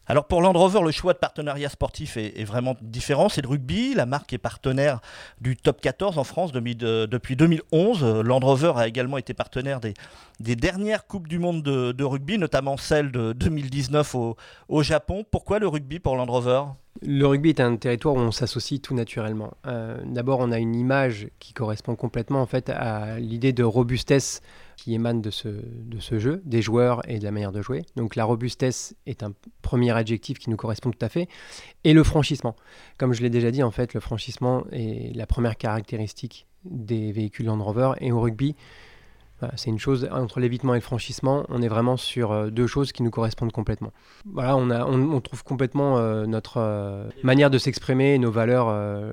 Alors 0.10 0.26
pour 0.26 0.42
Land 0.42 0.54
Rover, 0.54 0.80
le 0.84 0.90
choix 0.90 1.14
de 1.14 1.20
partenariat 1.20 1.70
sportif 1.70 2.18
est, 2.18 2.44
vraiment 2.44 2.76
différent. 2.82 3.30
C'est 3.30 3.44
le 3.44 3.48
rugby. 3.48 3.94
La 3.94 4.08
marque 4.08 4.34
est 4.34 4.40
partenaire 4.40 5.02
du 5.40 5.56
top 5.56 5.80
14 5.82 6.18
en 6.18 6.24
France 6.24 6.52
depuis 6.52 7.36
2011. 7.36 8.04
Land 8.26 8.40
Rover 8.40 8.74
a 8.76 8.88
également 8.88 9.20
été 9.20 9.36
partenaire 9.36 9.80
des, 9.80 10.56
dernières 10.56 11.06
Coupes 11.06 11.28
du 11.28 11.38
Monde 11.38 11.62
de, 11.62 12.04
rugby, 12.04 12.40
notamment 12.40 12.76
celle 12.76 13.12
de 13.12 13.34
2019 13.34 14.16
au, 14.16 14.82
Japon. 14.82 15.24
Pourquoi 15.30 15.60
le 15.60 15.68
rugby 15.68 16.00
pour 16.00 16.16
Land 16.16 16.26
Rover? 16.26 16.64
Le 17.02 17.26
rugby 17.26 17.50
est 17.50 17.62
un 17.62 17.76
territoire 17.78 18.16
où 18.16 18.20
on 18.20 18.32
s'associe 18.32 18.82
tout 18.82 18.94
naturellement. 18.94 19.54
Euh, 19.68 19.98
d'abord, 20.06 20.40
on 20.40 20.52
a 20.52 20.60
une 20.60 20.76
image 20.76 21.30
qui 21.40 21.54
correspond 21.54 21.96
complètement 21.96 22.42
en 22.42 22.46
fait 22.46 22.70
à 22.70 23.20
l'idée 23.20 23.54
de 23.54 23.64
robustesse 23.64 24.42
qui 24.76 24.94
émane 24.94 25.22
de 25.22 25.30
ce, 25.30 25.48
de 25.48 26.00
ce 26.00 26.20
jeu, 26.20 26.42
des 26.46 26.62
joueurs 26.62 27.02
et 27.10 27.20
de 27.20 27.24
la 27.24 27.32
manière 27.32 27.52
de 27.52 27.62
jouer. 27.62 27.84
Donc 27.96 28.16
la 28.16 28.26
robustesse 28.26 28.96
est 29.06 29.24
un 29.24 29.34
premier 29.62 29.92
adjectif 29.92 30.40
qui 30.40 30.50
nous 30.50 30.58
correspond 30.58 30.92
tout 30.92 31.06
à 31.06 31.10
fait. 31.10 31.28
Et 31.84 31.94
le 31.94 32.04
franchissement. 32.04 32.56
Comme 32.98 33.14
je 33.14 33.22
l'ai 33.22 33.30
déjà 33.30 33.52
dit, 33.52 33.64
en 33.64 33.72
fait, 33.72 33.94
le 33.94 34.00
franchissement 34.00 34.66
est 34.72 35.16
la 35.16 35.26
première 35.26 35.58
caractéristique 35.58 36.48
des 36.66 37.12
véhicules 37.12 37.46
Land 37.46 37.64
Rover. 37.64 37.92
Et 38.00 38.12
au 38.12 38.20
rugby, 38.20 38.56
c'est 39.56 39.70
une 39.70 39.80
chose, 39.80 40.08
entre 40.12 40.40
l'évitement 40.40 40.74
et 40.74 40.78
le 40.78 40.82
franchissement, 40.82 41.46
on 41.50 41.62
est 41.62 41.68
vraiment 41.68 41.98
sur 41.98 42.32
euh, 42.32 42.50
deux 42.50 42.68
choses 42.68 42.92
qui 42.92 43.04
nous 43.04 43.12
correspondent 43.12 43.52
complètement. 43.52 43.92
Voilà, 44.26 44.56
on, 44.58 44.70
a, 44.70 44.86
on, 44.86 45.22
trouve 45.22 45.44
complètement 45.44 45.98
euh, 45.98 46.26
notre 46.26 46.58
euh, 46.58 47.10
manière 47.24 47.50
de 47.50 47.58
s'exprimer, 47.58 48.18
nos 48.18 48.32
valeurs 48.32 48.70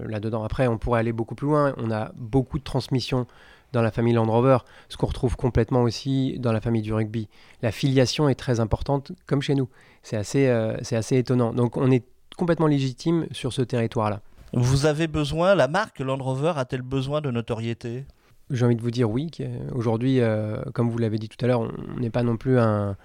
là-dedans. 0.07 0.43
Après, 0.43 0.67
on 0.67 0.79
pourrait 0.79 1.01
aller 1.01 1.13
beaucoup 1.13 1.35
plus 1.35 1.47
loin. 1.47 1.75
On 1.77 1.91
a 1.91 2.13
beaucoup 2.17 2.59
de 2.59 2.65
transmissions 2.65 3.27
dans 3.73 3.83
la 3.83 3.91
famille 3.91 4.15
Land 4.15 4.31
Rover, 4.31 4.59
ce 4.89 4.97
qu'on 4.97 5.07
retrouve 5.07 5.37
complètement 5.37 5.83
aussi 5.83 6.39
dans 6.39 6.53
la 6.53 6.61
famille 6.61 6.83
du 6.83 6.93
rugby. 6.93 7.29
La 7.63 7.73
filiation 7.73 8.29
est 8.29 8.35
très 8.35 8.61
importante, 8.61 9.13
comme 9.27 9.43
chez 9.43 9.55
nous. 9.55 9.69
C'est 10.03 10.17
assez, 10.17 10.53
c'est 10.83 10.97
assez 10.97 11.17
étonnant. 11.17 11.53
Donc, 11.53 11.77
on 11.77 11.91
est 11.91 12.05
complètement 12.37 12.69
légitime 12.69 13.27
sur 13.33 13.53
ce 13.53 13.63
territoire-là. 13.63 14.21
Vous 14.53 14.87
avez 14.87 15.09
besoin, 15.09 15.55
la 15.55 15.69
marque 15.69 15.99
Land 15.99 16.19
Rover 16.19 16.53
a-t-elle 16.57 16.83
besoin 16.83 17.21
de 17.21 17.31
notoriété? 17.31 18.05
J'ai 18.51 18.65
envie 18.65 18.77
de 18.77 18.83
vous 18.83 18.91
dire 18.91 19.11
oui. 19.11 19.31
Aujourd'hui, 19.73 20.21
euh, 20.21 20.63
comme 20.73 20.91
vous 20.91 20.99
l'avez 20.99 21.19
dit 21.19 21.29
tout 21.29 21.43
à 21.45 21.49
l'heure, 21.49 21.61
on 21.61 22.01
n'est 22.01 22.11
pas 22.11 22.23
non 22.23 22.37
plus 22.37 22.59
un, 22.59 22.97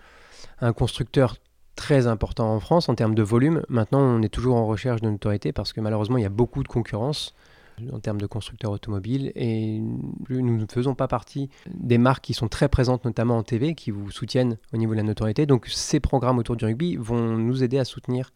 constructeur 0.75 1.37
très 1.75 2.05
important 2.05 2.53
en 2.53 2.59
France 2.59 2.89
en 2.89 2.95
termes 2.95 3.15
de 3.15 3.23
volume. 3.23 3.63
Maintenant, 3.69 4.01
on 4.01 4.21
est 4.21 4.29
toujours 4.29 4.55
en 4.55 4.67
recherche 4.67 5.01
de 5.01 5.09
notoriété 5.09 5.51
parce 5.51 5.73
que 5.73 5.81
malheureusement, 5.81 6.17
il 6.17 6.23
y 6.23 6.25
a 6.25 6.29
beaucoup 6.29 6.61
de 6.61 6.67
concurrence 6.67 7.33
en 7.91 7.99
termes 7.99 8.21
de 8.21 8.27
constructeurs 8.27 8.71
automobiles 8.71 9.31
et 9.33 9.81
nous 10.29 10.57
ne 10.57 10.65
faisons 10.69 10.93
pas 10.93 11.07
partie 11.07 11.49
des 11.73 11.97
marques 11.97 12.23
qui 12.23 12.35
sont 12.35 12.47
très 12.47 12.69
présentes 12.69 13.05
notamment 13.05 13.37
en 13.37 13.43
TV, 13.43 13.73
qui 13.73 13.89
vous 13.89 14.11
soutiennent 14.11 14.57
au 14.73 14.77
niveau 14.77 14.91
de 14.91 14.97
la 14.97 15.03
notoriété. 15.03 15.47
Donc 15.47 15.67
ces 15.67 15.99
programmes 15.99 16.37
autour 16.37 16.55
du 16.55 16.65
rugby 16.65 16.95
vont 16.97 17.37
nous 17.37 17.63
aider 17.63 17.79
à 17.79 17.85
soutenir 17.85 18.31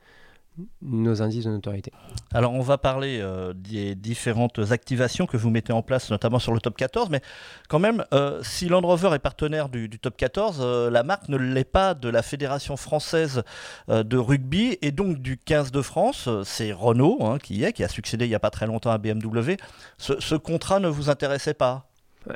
nos 0.82 1.22
indices 1.22 1.46
de 1.46 1.50
notoriété. 1.50 1.92
Alors 2.34 2.54
on 2.54 2.62
va 2.62 2.78
parler 2.78 3.20
euh, 3.22 3.54
des 3.54 3.96
différentes 3.96 4.60
activations 4.72 5.26
que 5.26 5.38
vous 5.38 5.50
mettez 5.50 5.74
en 5.74 5.82
place, 5.82 6.10
notamment 6.10 6.40
sur 6.40 6.54
le 6.54 6.60
top 6.60 6.78
14, 6.78 7.10
mais 7.10 7.22
quand 7.70 7.80
même, 7.80 8.06
euh, 8.14 8.42
si 8.44 8.68
Land 8.68 8.82
Rover 8.82 9.12
est 9.14 9.20
partenaire 9.20 9.70
du, 9.70 9.90
top 9.90 10.18
14, 10.18 10.60
euh, 10.62 10.90
la 10.90 11.04
marque 11.04 11.30
ne 11.30 11.38
l'est 11.38 11.64
pas 11.64 11.94
de 11.94 12.10
la 12.10 12.22
Fédération 12.22 12.78
française 12.78 13.44
de 13.88 14.18
rugby 14.18 14.78
et 14.82 14.92
donc 14.92 15.20
du 15.20 15.38
15 15.38 15.72
de 15.72 15.82
France. 15.82 16.30
C'est 16.44 16.72
Renault 16.72 17.20
hein, 17.22 17.38
qui 17.40 17.64
est, 17.64 17.74
qui 17.74 17.84
a 17.84 17.88
succédé 17.88 18.26
il 18.26 18.30
n'y 18.30 18.36
a 18.36 18.40
pas 18.40 18.50
très 18.50 18.68
longtemps 18.68 18.92
à 18.92 18.98
BMW. 18.98 19.58
Ce, 19.98 20.36
contrat 20.36 20.80
ne 20.80 20.88
vous 20.88 21.10
intéressait 21.10 21.54
pas? 21.54 21.88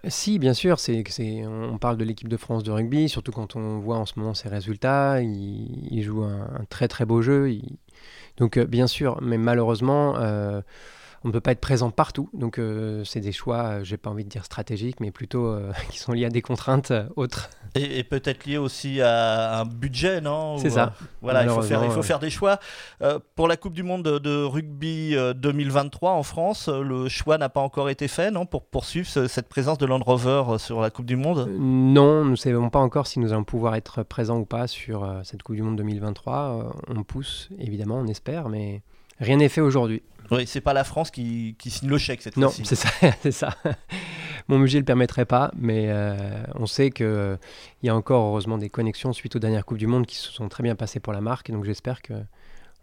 Si, 0.08 0.40
bien 0.40 0.54
sûr, 0.54 0.80
c'est, 0.80 1.04
on 1.48 1.78
parle 1.78 1.98
de 1.98 2.04
l'équipe 2.04 2.28
de 2.28 2.38
France 2.38 2.64
de 2.64 2.72
rugby, 2.72 3.10
surtout 3.10 3.32
quand 3.32 3.56
on 3.56 3.80
voit 3.80 3.98
en 3.98 4.06
ce 4.06 4.14
moment 4.18 4.34
ses 4.34 4.50
résultats. 4.50 5.22
Il, 5.22 6.02
joue 6.04 6.24
un, 6.24 6.66
très 6.70 6.88
très 6.88 7.06
beau 7.06 7.22
jeu. 7.22 7.52
Donc 8.38 8.58
euh, 8.58 8.66
bien 8.66 8.88
sûr, 8.88 9.20
mais 9.22 9.38
malheureusement, 9.38 10.16
euh, 10.18 10.62
on 11.24 11.28
ne 11.30 11.34
peut 11.34 11.42
pas 11.42 11.52
être 11.52 11.60
présent 11.60 11.92
partout. 11.92 12.30
Donc 12.34 12.60
euh, 12.60 13.04
c'est 13.04 13.20
des 13.20 13.32
choix, 13.32 13.84
j'ai 13.84 13.98
pas 13.98 14.10
envie 14.10 14.24
de 14.24 14.30
dire 14.30 14.46
stratégiques, 14.46 15.00
mais 15.00 15.12
plutôt 15.12 15.56
qui 15.90 16.00
sont 16.00 16.14
liés 16.14 16.26
à 16.26 16.30
des 16.30 16.42
contraintes 16.42 16.94
autres. 17.16 17.50
Et, 17.76 18.04
peut-être 18.04 18.46
liés 18.46 18.58
aussi 18.58 19.00
à 19.00 19.60
un 19.60 19.66
budget, 19.66 20.22
non? 20.22 20.58
C'est 20.58 20.72
ça. 20.72 20.94
voilà, 21.22 21.44
il 21.44 21.50
faut, 21.50 21.62
faire, 21.62 21.86
il 21.86 21.92
faut 21.92 22.02
faire 22.02 22.18
des 22.18 22.32
choix. 22.32 22.60
pour 23.36 23.48
la 23.48 23.58
Coupe 23.58 23.74
du 23.74 23.84
Monde 23.84 24.04
de, 24.04 24.44
rugby 24.44 25.16
2023 25.36 26.14
en 26.14 26.24
France, 26.24 26.68
le 26.68 27.08
choix 27.10 27.38
n'a 27.38 27.50
pas 27.50 27.62
encore 27.62 27.90
été 27.90 28.08
fait, 28.08 28.32
non 28.32 28.48
Pour 28.48 28.66
poursuivre 28.66 29.08
cette 29.08 29.48
présence 29.50 29.78
de 29.78 29.86
Land 29.86 30.00
Rover 30.00 30.58
sur 30.58 30.82
la 30.82 30.90
Coupe 30.90 31.06
du 31.06 31.16
Monde? 31.16 31.48
Non, 31.60 32.26
nous 32.26 32.32
ne 32.32 32.36
savons 32.36 32.72
pas 32.72 32.80
encore 32.80 33.06
si 33.06 33.20
nous 33.20 33.34
allons 33.34 33.44
pouvoir 33.44 33.76
être 33.76 34.02
présents 34.02 34.40
ou 34.40 34.46
pas 34.46 34.66
sur 34.66 35.08
cette 35.24 35.44
Coupe 35.44 35.56
du 35.56 35.62
Monde 35.62 35.76
2023. 35.76 36.74
on 36.88 37.04
pousse, 37.04 37.50
évidemment, 37.60 37.98
on 38.00 38.08
espère, 38.08 38.50
mais 38.50 38.82
rien 39.20 39.38
n'est 39.38 39.50
fait 39.50 39.62
aujourd'hui. 39.62 40.02
Oui, 40.32 40.46
c'est 40.46 40.62
pas 40.62 40.74
la 40.74 40.84
France 40.84 41.10
qui, 41.10 41.56
signe 41.66 41.90
le 41.90 41.98
chèque 41.98 42.22
cette 42.22 42.36
fois-ci. 42.36 42.62
Non, 42.62 42.66
c'est 42.66 42.76
ça, 42.76 42.90
c'est 43.22 43.32
ça. 43.32 43.56
Mon 44.48 44.60
budget 44.60 44.78
ne 44.78 44.82
le 44.82 44.86
permettrait 44.86 45.26
pas, 45.26 45.52
mais 45.58 45.86
euh, 45.90 46.44
on 46.56 46.66
sait 46.66 46.92
qu'il 46.92 47.38
il 47.84 47.86
y 47.86 47.90
a 47.90 47.96
encore 47.96 48.28
heureusement 48.28 48.58
des 48.58 48.70
connexions 48.70 49.14
suite 49.14 49.36
aux 49.36 49.40
dernières 49.40 49.66
Coupes 49.66 49.78
du 49.78 49.88
Monde 49.88 50.06
qui 50.06 50.16
se 50.16 50.32
sont 50.32 50.50
très 50.50 50.64
bien 50.64 50.76
passées 50.76 51.00
pour 51.00 51.14
la 51.14 51.22
marque, 51.22 51.50
et 51.50 51.54
donc 51.54 51.66
j'espère 51.66 52.02
que 52.02 52.14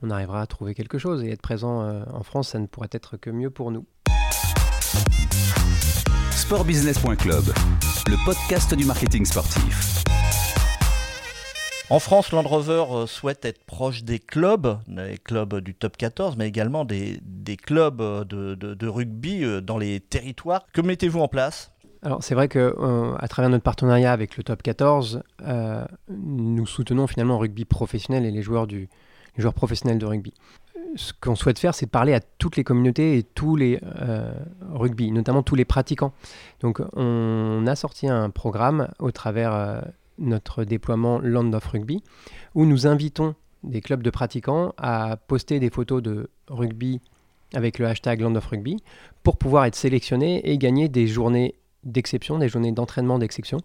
on 0.03 0.11
arrivera 0.11 0.43
à 0.43 0.47
trouver 0.47 0.75
quelque 0.75 0.99
chose. 0.99 1.25
Et 1.25 1.31
être 1.31 1.43
présent 1.43 1.83
euh, 1.83 2.03
en 2.13 2.23
France, 2.23 2.51
ça 2.51 2.59
ne 2.59 2.67
pourrait 2.67 2.89
être 2.93 3.17
que 3.17 3.31
mieux 3.31 3.51
pour 3.51 3.71
nous. 3.71 3.87
Sportbusiness.club, 6.33 7.45
le 8.07 8.25
podcast 8.25 8.75
du 8.75 8.85
marketing 8.85 9.25
sportif. 9.25 10.05
En 11.89 12.01
France, 12.01 12.33
Land 12.33 12.43
Rover 12.43 12.85
euh, 12.91 13.07
souhaite 13.07 13.45
être 13.45 13.65
proche 13.65 14.03
des 14.03 14.19
clubs, 14.19 14.81
des 14.89 15.19
clubs 15.19 15.61
du 15.61 15.73
top 15.73 15.97
14, 15.97 16.37
mais 16.37 16.49
également 16.49 16.85
des, 16.85 17.21
clubs 17.63 18.01
euh, 18.01 18.25
de, 18.25 18.89
rugby 18.89 19.45
euh, 19.45 19.61
dans 19.61 19.79
les 19.79 20.01
territoires. 20.01 20.67
Que 20.73 20.81
mettez-vous 20.81 21.21
en 21.21 21.29
place? 21.29 21.71
Alors 22.03 22.25
c'est 22.25 22.35
vrai 22.35 22.49
que 22.49 22.75
à 23.19 23.29
travers 23.29 23.51
notre 23.51 23.63
partenariat 23.63 24.13
avec 24.13 24.37
le 24.37 24.43
Top 24.43 24.63
14, 24.63 25.23
euh, 25.43 25.85
nous 26.09 26.67
soutenons 26.67 27.07
finalement 27.07 27.35
le 27.35 27.41
rugby 27.41 27.65
professionnel 27.65 28.25
et 28.25 28.31
les 28.31 28.43
joueurs, 28.43 28.67
du, 28.67 28.89
joueurs 29.37 29.55
professionnels 29.55 29.99
de 29.99 30.07
rugby. 30.07 30.35
Ce 30.97 31.13
qu'on 31.21 31.35
souhaite 31.37 31.59
faire, 31.59 31.75
c'est 31.75 31.87
parler 31.87 32.15
à 32.15 32.21
toutes 32.21 32.57
les 32.57 32.65
communautés 32.65 33.19
et 33.19 33.23
tous 33.23 33.57
les 33.57 33.81
rugby, 34.73 35.11
notamment 35.11 35.43
tous 35.43 35.57
les 35.57 35.65
pratiquants. 35.65 36.13
Donc 36.61 36.81
on 36.95 37.65
a 37.67 37.77
sorti 37.77 38.09
un 38.09 38.31
programme 38.31 38.89
au 38.99 39.11
travers 39.11 39.83
notre 40.19 40.65
déploiement 40.65 41.21
Land 41.21 41.53
of 41.53 41.67
Rugby, 41.67 42.03
où 42.55 42.65
nous 42.67 42.87
invitons 42.87 43.35
des 43.63 43.81
clubs 43.81 44.03
de 44.03 44.11
pratiquants 44.11 44.73
à 44.77 45.17
poster 45.17 45.61
des 45.61 45.71
photos 45.71 46.03
de 46.03 46.31
rugby 46.49 47.01
avec 47.55 47.79
le 47.79 47.87
hashtag 47.87 48.21
Land 48.21 48.35
of 48.37 48.47
Rugby 48.47 48.77
pour 49.23 49.37
pouvoir 49.37 49.65
être 49.65 49.75
sélectionnés 49.75 50.49
et 50.49 50.59
gagner 50.59 50.89
des 50.89 51.07
journées 51.07 51.55
d'exception, 51.85 52.39
des 52.39 52.49
journées 52.49 52.73
d'entraînement 52.73 53.19
d'exception 53.19 53.59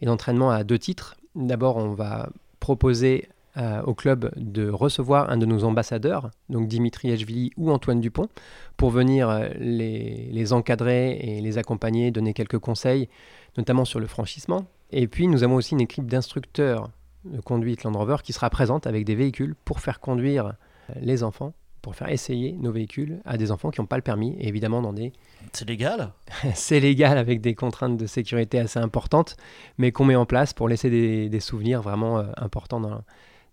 et 0.00 0.06
d'entraînement 0.06 0.50
à 0.50 0.64
deux 0.64 0.78
titres. 0.78 1.16
D'abord, 1.34 1.76
on 1.76 1.92
va 1.92 2.28
proposer 2.60 3.28
euh, 3.56 3.82
au 3.82 3.94
club 3.94 4.30
de 4.36 4.68
recevoir 4.68 5.30
un 5.30 5.38
de 5.38 5.46
nos 5.46 5.64
ambassadeurs, 5.64 6.30
donc 6.50 6.68
Dimitri 6.68 7.10
Echvili 7.10 7.52
ou 7.56 7.70
Antoine 7.70 8.00
Dupont, 8.00 8.28
pour 8.76 8.90
venir 8.90 9.30
euh, 9.30 9.48
les, 9.58 10.28
les 10.30 10.52
encadrer 10.52 11.12
et 11.12 11.40
les 11.40 11.58
accompagner, 11.58 12.10
donner 12.10 12.34
quelques 12.34 12.58
conseils, 12.58 13.08
notamment 13.56 13.84
sur 13.84 13.98
le 13.98 14.06
franchissement. 14.06 14.66
Et 14.90 15.08
puis, 15.08 15.28
nous 15.28 15.42
avons 15.42 15.56
aussi 15.56 15.74
une 15.74 15.80
équipe 15.80 16.06
d'instructeurs 16.06 16.90
de 17.24 17.40
conduite 17.40 17.84
Land 17.84 17.92
Rover 17.92 18.16
qui 18.22 18.32
sera 18.32 18.50
présente 18.50 18.86
avec 18.86 19.04
des 19.04 19.14
véhicules 19.14 19.54
pour 19.64 19.80
faire 19.80 20.00
conduire 20.00 20.46
euh, 20.46 20.92
les 21.00 21.22
enfants, 21.22 21.54
pour 21.82 21.96
faire 21.96 22.08
essayer 22.08 22.52
nos 22.52 22.72
véhicules 22.72 23.20
à 23.24 23.36
des 23.36 23.50
enfants 23.50 23.70
qui 23.70 23.80
n'ont 23.80 23.86
pas 23.86 23.96
le 23.96 24.02
permis, 24.02 24.36
et 24.38 24.48
évidemment 24.48 24.82
dans 24.82 24.92
des 24.92 25.12
C'est 25.52 25.68
légal 25.68 26.12
c'est 26.54 26.80
légal 26.80 27.18
avec 27.18 27.40
des 27.40 27.54
contraintes 27.54 27.96
de 27.96 28.06
sécurité 28.06 28.58
assez 28.58 28.78
importantes, 28.78 29.36
mais 29.78 29.92
qu'on 29.92 30.04
met 30.04 30.16
en 30.16 30.26
place 30.26 30.52
pour 30.52 30.68
laisser 30.68 30.90
des, 30.90 31.28
des 31.28 31.40
souvenirs 31.40 31.82
vraiment 31.82 32.18
euh, 32.18 32.24
importants 32.36 32.80
dans, 32.80 33.02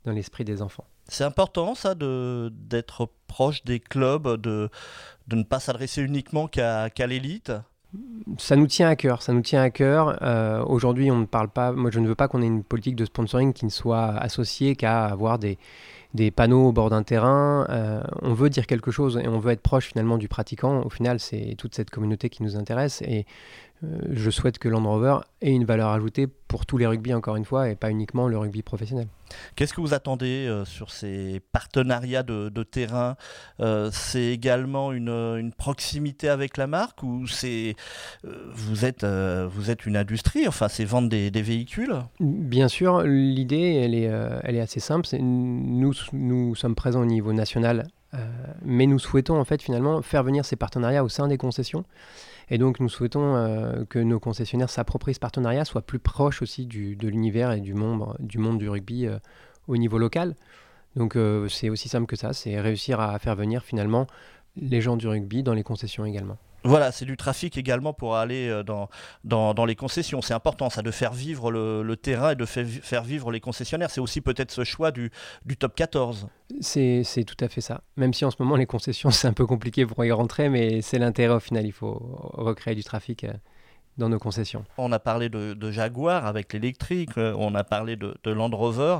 dans 0.05 0.11
l'esprit 0.11 0.45
des 0.45 0.61
enfants. 0.61 0.85
C'est 1.07 1.23
important 1.23 1.75
ça 1.75 1.95
de 1.95 2.51
d'être 2.53 3.09
proche 3.27 3.63
des 3.65 3.79
clubs, 3.79 4.39
de, 4.41 4.69
de 5.27 5.35
ne 5.35 5.43
pas 5.43 5.59
s'adresser 5.59 6.01
uniquement 6.01 6.47
qu'à 6.47 6.89
qu'à 6.89 7.07
l'élite. 7.07 7.51
Ça 8.37 8.55
nous 8.55 8.67
tient 8.67 8.87
à 8.87 8.95
cœur, 8.95 9.21
ça 9.21 9.33
nous 9.33 9.41
tient 9.41 9.61
à 9.61 9.69
cœur. 9.69 10.17
Euh, 10.21 10.63
Aujourd'hui, 10.65 11.11
on 11.11 11.17
ne 11.17 11.25
parle 11.25 11.49
pas, 11.49 11.71
moi 11.71 11.91
je 11.91 11.99
ne 11.99 12.07
veux 12.07 12.15
pas 12.15 12.27
qu'on 12.27 12.41
ait 12.41 12.47
une 12.47 12.63
politique 12.63 12.95
de 12.95 13.05
sponsoring 13.05 13.53
qui 13.53 13.65
ne 13.65 13.69
soit 13.69 14.07
associée 14.17 14.75
qu'à 14.75 15.05
avoir 15.05 15.39
des, 15.39 15.57
des 16.13 16.31
panneaux 16.31 16.67
au 16.67 16.71
bord 16.71 16.89
d'un 16.89 17.03
terrain. 17.03 17.65
Euh, 17.69 18.01
on 18.21 18.33
veut 18.33 18.49
dire 18.49 18.67
quelque 18.67 18.91
chose 18.91 19.19
et 19.23 19.27
on 19.27 19.39
veut 19.39 19.51
être 19.51 19.61
proche 19.61 19.87
finalement 19.87 20.17
du 20.17 20.27
pratiquant. 20.27 20.81
Au 20.83 20.89
final, 20.89 21.19
c'est 21.19 21.55
toute 21.57 21.75
cette 21.75 21.89
communauté 21.89 22.29
qui 22.29 22.43
nous 22.43 22.55
intéresse 22.55 23.01
et 23.01 23.25
euh, 23.83 23.99
je 24.11 24.29
souhaite 24.29 24.59
que 24.59 24.69
Land 24.69 24.83
Rover 24.83 25.17
ait 25.41 25.51
une 25.51 25.65
valeur 25.65 25.89
ajoutée 25.89 26.27
pour 26.53 26.67
tous 26.67 26.77
les 26.77 26.85
rugby 26.85 27.15
encore 27.15 27.35
une 27.35 27.45
fois 27.45 27.67
et 27.71 27.75
pas 27.75 27.89
uniquement 27.89 28.27
le 28.27 28.37
rugby 28.37 28.61
professionnel. 28.61 29.07
Qu'est-ce 29.55 29.73
que 29.73 29.81
vous 29.81 29.95
attendez 29.95 30.45
euh, 30.47 30.65
sur 30.65 30.91
ces 30.91 31.41
partenariats 31.51 32.21
de, 32.21 32.49
de 32.49 32.61
terrain 32.61 33.15
Euh, 33.59 33.89
C'est 33.91 34.27
également 34.27 34.91
une, 34.91 35.09
une 35.09 35.51
proximité 35.51 36.29
avec 36.29 36.57
la 36.57 36.67
marque 36.67 37.01
ou 37.01 37.25
c'est 37.25 37.75
euh, 38.27 38.51
vous 38.53 38.85
êtes 38.85 39.03
vous 39.03 39.71
êtes 39.71 39.87
une 39.87 39.97
industrie 39.97 40.47
Enfin, 40.47 40.67
c'est 40.67 40.85
vendre 40.85 41.09
des, 41.09 41.31
des 41.31 41.41
véhicules? 41.41 41.95
Bien 42.19 42.67
sûr, 42.67 43.01
l'idée, 43.01 43.81
elle 43.83 43.95
est, 43.95 44.11
elle 44.43 44.55
est 44.55 44.61
assez 44.61 44.79
simple. 44.79 45.07
Nous, 45.19 45.93
nous 46.11 46.53
sommes 46.53 46.75
présents 46.75 47.01
au 47.01 47.05
niveau 47.17 47.33
national, 47.33 47.87
mais 48.63 48.85
nous 48.85 48.99
souhaitons 48.99 49.39
en 49.39 49.45
fait 49.45 49.63
finalement 49.63 50.03
faire 50.03 50.21
venir 50.23 50.45
ces 50.45 50.55
partenariats 50.55 51.03
au 51.03 51.09
sein 51.09 51.27
des 51.27 51.39
concessions. 51.39 51.83
Et 52.49 52.57
donc, 52.57 52.79
nous 52.79 52.89
souhaitons 52.89 53.35
euh, 53.35 53.85
que 53.85 53.99
nos 53.99 54.19
concessionnaires 54.19 54.69
s'approprient 54.69 55.13
ce 55.13 55.19
partenariat, 55.19 55.65
soient 55.65 55.81
plus 55.81 55.99
proches 55.99 56.41
aussi 56.41 56.65
du, 56.65 56.95
de 56.95 57.07
l'univers 57.07 57.51
et 57.51 57.61
du 57.61 57.73
monde, 57.73 58.15
du 58.19 58.37
monde 58.37 58.57
du 58.57 58.69
rugby 58.69 59.07
euh, 59.07 59.17
au 59.67 59.77
niveau 59.77 59.97
local. 59.97 60.35
Donc, 60.95 61.15
euh, 61.15 61.47
c'est 61.47 61.69
aussi 61.69 61.89
simple 61.89 62.05
que 62.05 62.15
ça, 62.15 62.33
c'est 62.33 62.59
réussir 62.59 62.99
à 62.99 63.17
faire 63.19 63.35
venir 63.35 63.63
finalement 63.63 64.07
les 64.55 64.81
gens 64.81 64.97
du 64.97 65.07
rugby 65.07 65.41
dans 65.41 65.53
les 65.53 65.63
concessions 65.63 66.05
également. 66.05 66.37
Voilà, 66.63 66.91
c'est 66.91 67.05
du 67.05 67.17
trafic 67.17 67.57
également 67.57 67.93
pour 67.93 68.15
aller 68.15 68.47
euh, 68.47 68.63
dans, 68.63 68.89
dans, 69.23 69.53
dans 69.53 69.65
les 69.65 69.75
concessions. 69.75 70.21
C'est 70.21 70.33
important, 70.33 70.69
ça, 70.69 70.81
de 70.81 70.91
faire 70.91 71.13
vivre 71.13 71.51
le, 71.51 71.83
le 71.83 71.97
terrain 71.97 72.31
et 72.31 72.35
de 72.35 72.45
fait- 72.45 72.65
faire 72.65 73.03
vivre 73.03 73.31
les 73.31 73.39
concessionnaires. 73.39 73.89
C'est 73.91 74.01
aussi 74.01 74.21
peut-être 74.21 74.51
ce 74.51 74.63
choix 74.63 74.91
du, 74.91 75.11
du 75.45 75.57
top 75.57 75.75
14. 75.75 76.27
C'est 76.61 77.03
c'est 77.03 77.23
tout 77.23 77.37
à 77.43 77.47
fait 77.49 77.61
ça. 77.61 77.81
Même 77.97 78.13
si 78.13 78.25
en 78.25 78.31
ce 78.31 78.37
moment 78.39 78.55
les 78.55 78.65
concessions 78.65 79.11
c'est 79.11 79.27
un 79.27 79.33
peu 79.33 79.45
compliqué 79.45 79.85
pour 79.85 80.03
y 80.05 80.11
rentrer, 80.11 80.49
mais 80.49 80.81
c'est 80.81 80.99
l'intérêt 80.99 81.35
au 81.35 81.39
final. 81.39 81.65
Il 81.65 81.71
faut 81.71 81.99
recréer 82.33 82.75
du 82.75 82.83
trafic 82.83 83.23
euh, 83.25 83.33
dans 83.97 84.09
nos 84.09 84.17
concessions. 84.19 84.65
On 84.79 84.91
a 84.91 84.97
parlé 84.99 85.29
de, 85.29 85.53
de 85.53 85.69
Jaguar 85.71 86.25
avec 86.25 86.53
l'électrique, 86.53 87.11
euh, 87.17 87.35
on 87.37 87.53
a 87.55 87.63
parlé 87.63 87.95
de, 87.95 88.15
de 88.23 88.31
Land 88.31 88.49
Rover. 88.49 88.99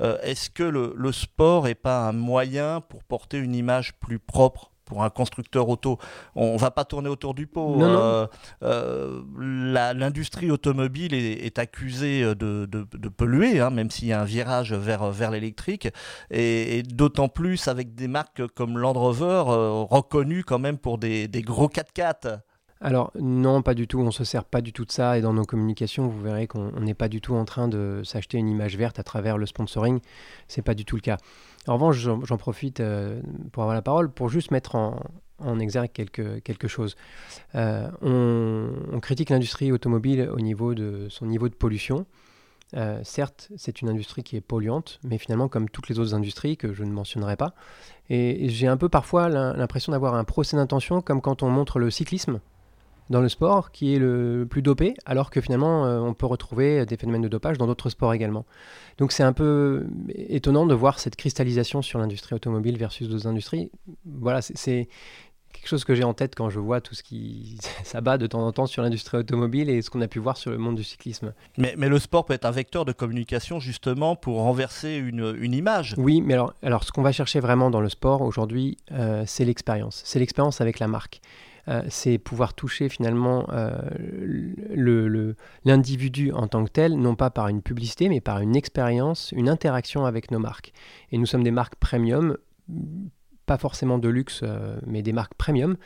Euh, 0.00 0.18
Est-ce 0.22 0.50
que 0.50 0.64
le, 0.64 0.94
le 0.96 1.12
sport 1.12 1.64
n'est 1.64 1.74
pas 1.76 2.00
un 2.08 2.12
moyen 2.12 2.80
pour 2.80 3.04
porter 3.04 3.38
une 3.38 3.54
image 3.54 3.94
plus 4.00 4.18
propre 4.18 4.71
pour 4.92 5.02
un 5.04 5.10
constructeur 5.10 5.68
auto 5.70 5.98
On 6.34 6.56
va 6.58 6.70
pas 6.70 6.84
tourner 6.84 7.08
autour 7.08 7.32
du 7.32 7.46
pot. 7.46 7.76
Euh, 7.96 8.26
euh, 8.62 9.22
L'industrie 9.94 10.50
automobile 10.50 11.14
est, 11.14 11.46
est 11.46 11.58
accusée 11.58 12.22
de, 12.34 12.66
de- 12.66 12.86
de 12.92 13.08
polluer, 13.08 13.60
hein, 13.60 13.70
même 13.70 13.90
s'il 13.90 14.08
y 14.08 14.12
a 14.12 14.20
un 14.20 14.24
virage 14.24 14.74
vers, 14.74 15.10
vers 15.10 15.30
l'électrique, 15.30 15.88
et, 16.30 16.78
et 16.78 16.82
d'autant 16.82 17.28
plus 17.28 17.68
avec 17.68 17.94
des 17.94 18.08
marques 18.08 18.46
comme 18.54 18.76
Land 18.78 18.92
Rover, 18.92 19.44
euh, 19.48 19.84
reconnues 19.88 20.44
quand 20.44 20.58
même 20.58 20.76
pour 20.78 20.98
des, 20.98 21.26
des 21.26 21.42
gros 21.42 21.68
4x4. 21.68 22.40
Alors 22.84 23.12
non, 23.18 23.62
pas 23.62 23.74
du 23.74 23.86
tout. 23.86 24.00
On 24.00 24.10
se 24.10 24.24
sert 24.24 24.44
pas 24.44 24.60
du 24.60 24.72
tout 24.72 24.84
de 24.84 24.90
ça. 24.90 25.16
Et 25.16 25.20
dans 25.20 25.32
nos 25.32 25.44
communications, 25.44 26.08
vous 26.08 26.20
verrez 26.20 26.48
qu'on 26.48 26.72
on 26.76 26.80
n'est 26.80 26.94
pas 26.94 27.08
du 27.08 27.20
tout 27.20 27.34
en 27.34 27.44
train 27.44 27.68
de 27.68 28.02
s'acheter 28.04 28.38
une 28.38 28.48
image 28.48 28.76
verte 28.76 28.98
à 28.98 29.04
travers 29.04 29.38
le 29.38 29.46
sponsoring. 29.46 30.00
C'est 30.48 30.62
pas 30.62 30.74
du 30.74 30.84
tout 30.84 30.96
le 30.96 31.00
cas. 31.00 31.16
En 31.68 31.74
revanche, 31.74 31.96
j'en 31.98 32.36
profite 32.36 32.80
euh, 32.80 33.22
pour 33.52 33.62
avoir 33.62 33.76
la 33.76 33.82
parole 33.82 34.10
pour 34.10 34.28
juste 34.28 34.50
mettre 34.50 34.74
en, 34.74 34.98
exergue 35.60 35.92
quelque, 35.92 36.68
chose. 36.68 36.96
Euh, 37.54 37.88
on, 38.02 38.98
critique 38.98 39.30
l'industrie 39.30 39.70
automobile 39.70 40.28
au 40.32 40.40
niveau 40.40 40.74
de 40.74 41.06
son 41.08 41.26
niveau 41.26 41.48
de 41.48 41.54
pollution. 41.54 42.04
Euh, 42.74 43.00
certes, 43.04 43.50
c'est 43.56 43.80
une 43.82 43.90
industrie 43.90 44.24
qui 44.24 44.34
est 44.34 44.40
polluante, 44.40 44.98
mais 45.04 45.18
finalement, 45.18 45.46
comme 45.46 45.68
toutes 45.68 45.88
les 45.88 46.00
autres 46.00 46.14
industries 46.14 46.56
que 46.56 46.72
je 46.72 46.82
ne 46.82 46.90
mentionnerai 46.90 47.36
pas. 47.36 47.54
Et 48.08 48.48
j'ai 48.48 48.66
un 48.66 48.76
peu 48.76 48.88
parfois 48.88 49.28
l'im- 49.28 49.54
l'impression 49.54 49.92
d'avoir 49.92 50.14
un 50.14 50.24
procès 50.24 50.56
d'intention, 50.56 51.00
comme 51.00 51.20
quand 51.20 51.44
on 51.44 51.50
montre 51.50 51.78
le 51.78 51.90
cyclisme 51.90 52.40
dans 53.10 53.20
le 53.20 53.28
sport 53.28 53.70
qui 53.72 53.94
est 53.94 53.98
le 53.98 54.46
plus 54.48 54.62
dopé, 54.62 54.94
alors 55.06 55.30
que 55.30 55.40
finalement 55.40 55.84
euh, 55.86 55.98
on 56.00 56.14
peut 56.14 56.26
retrouver 56.26 56.86
des 56.86 56.96
phénomènes 56.96 57.22
de 57.22 57.28
dopage 57.28 57.58
dans 57.58 57.66
d'autres 57.66 57.90
sports 57.90 58.14
également. 58.14 58.46
Donc 58.98 59.12
c'est 59.12 59.22
un 59.22 59.32
peu 59.32 59.86
étonnant 60.14 60.66
de 60.66 60.74
voir 60.74 60.98
cette 60.98 61.16
cristallisation 61.16 61.82
sur 61.82 61.98
l'industrie 61.98 62.34
automobile 62.34 62.78
versus 62.78 63.08
d'autres 63.08 63.26
industries. 63.26 63.70
Voilà, 64.06 64.40
c'est- 64.42 64.88
quelque 65.52 65.68
chose 65.68 65.84
que 65.84 65.94
j'ai 65.94 66.02
en 66.02 66.14
tête 66.14 66.34
quand 66.34 66.48
je 66.48 66.58
vois 66.58 66.80
tout 66.80 66.94
ce 66.94 67.02
qui 67.02 67.58
s'abat 67.84 68.16
de 68.16 68.26
temps 68.26 68.44
en 68.46 68.52
temps 68.52 68.64
sur 68.66 68.82
l'industrie 68.82 69.18
automobile 69.18 69.68
et 69.68 69.82
ce 69.82 69.90
qu'on 69.90 70.00
a 70.00 70.08
pu 70.08 70.18
voir 70.18 70.38
sur 70.38 70.50
le 70.50 70.56
monde 70.56 70.76
du 70.76 70.82
cyclisme. 70.82 71.34
Mais, 71.58 71.74
mais 71.76 71.90
le 71.90 71.98
sport 71.98 72.24
peut 72.24 72.32
être 72.32 72.46
un 72.46 72.50
vecteur 72.50 72.86
de 72.86 72.92
communication 72.92 73.60
justement 73.60 74.16
pour 74.16 74.38
renverser 74.38 74.94
une, 74.96 75.36
une 75.38 75.52
image. 75.52 75.94
Oui, 75.98 76.22
mais 76.22 76.32
alors, 76.34 76.54
alors 76.62 76.84
ce 76.84 76.90
qu'on 76.90 77.02
va 77.02 77.12
chercher 77.12 77.38
vraiment 77.40 77.70
dans 77.70 77.82
le 77.82 77.90
sport 77.90 78.22
aujourd'hui, 78.22 78.78
euh, 78.92 79.24
c'est 79.26 79.44
l'expérience. 79.44 80.00
C'est 80.06 80.18
l'expérience 80.18 80.62
avec 80.62 80.78
la 80.78 80.88
marque. 80.88 81.20
Euh, 81.68 81.82
c'est 81.88 82.18
pouvoir 82.18 82.54
toucher 82.54 82.88
finalement 82.88 83.46
euh, 83.50 83.70
l'individu 85.64 86.32
en 86.32 86.48
tant 86.48 86.64
que 86.64 86.70
tel, 86.70 86.96
non 86.96 87.14
pas 87.14 87.30
par 87.30 87.48
une 87.48 87.62
publicité, 87.62 88.08
mais 88.08 88.20
par 88.20 88.40
une 88.40 88.56
expérience, 88.56 89.32
une 89.32 89.48
interaction 89.48 90.04
avec 90.04 90.30
nos 90.30 90.38
marques. 90.38 90.72
Et 91.10 91.18
nous 91.18 91.26
sommes 91.26 91.44
des 91.44 91.50
marques 91.50 91.76
premium, 91.76 92.36
pas 93.46 93.58
forcément 93.58 93.98
de 93.98 94.08
luxe, 94.08 94.40
euh, 94.42 94.78
mais 94.86 95.02
des 95.02 95.12
marques 95.12 95.34
premium. 95.34 95.76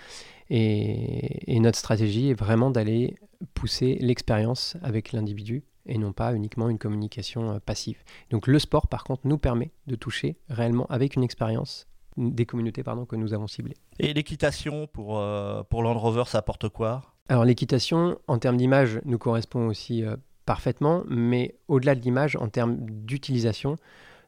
Et, 0.49 1.59
notre 1.61 1.79
stratégie 1.79 2.31
est 2.31 2.39
vraiment 2.39 2.71
d'aller 2.71 3.17
pousser 3.55 3.99
l'expérience 4.01 4.77
avec 4.83 5.11
l'individu 5.11 5.65
et 5.87 5.99
non 5.99 6.13
pas 6.13 6.33
uniquement 6.35 6.69
une 6.69 6.79
communication 6.79 7.59
passive. 7.65 8.03
Donc 8.31 8.47
le 8.47 8.61
sport, 8.61 8.87
par 8.87 9.03
contre, 9.03 9.23
nous 9.27 9.39
permet 9.39 9.73
de 9.89 9.97
toucher 9.97 10.37
réellement 10.49 10.87
avec 10.87 11.17
une 11.17 11.25
expérience 11.25 11.89
des 12.17 12.47
communautés 12.47 12.83
pardon, 12.83 13.05
que 13.05 13.17
nous 13.17 13.35
avons 13.35 13.47
ciblées. 13.47 13.77
Et 13.99 14.13
l'équitation 14.15 14.87
pour, 14.87 15.19
euh, 15.19 15.63
pour 15.65 15.83
Land 15.83 15.99
Rover, 15.99 16.25
ça 16.27 16.39
apporte 16.39 16.69
quoi? 16.69 17.03
Alors 17.29 17.45
l'équitation, 17.45 18.19
en 18.29 18.39
termes 18.39 18.57
d'image, 18.57 19.01
nous 19.05 19.19
correspond 19.19 19.67
aussi 19.67 20.05
euh, 20.05 20.17
parfaitement, 20.45 21.03
mais 21.09 21.57
au-delà 21.69 21.95
de 21.95 22.01
l'image, 22.01 22.37
en 22.37 22.49
termes 22.49 22.77
d'utilisation, 22.79 23.77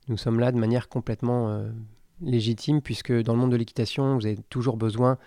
nous 0.08 0.16
sommes 0.16 0.40
là 0.40 0.52
de 0.52 0.58
manière 0.58 0.88
complètement 0.88 1.50
euh, 1.50 1.70
légitime 2.20 2.82
puisque 2.82 3.12
dans 3.12 3.34
le 3.34 3.38
monde 3.38 3.52
de 3.52 3.56
l'équitation, 3.56 4.16
vous 4.16 4.26
avez 4.26 4.38
toujours 4.48 4.76
besoin 4.76 5.18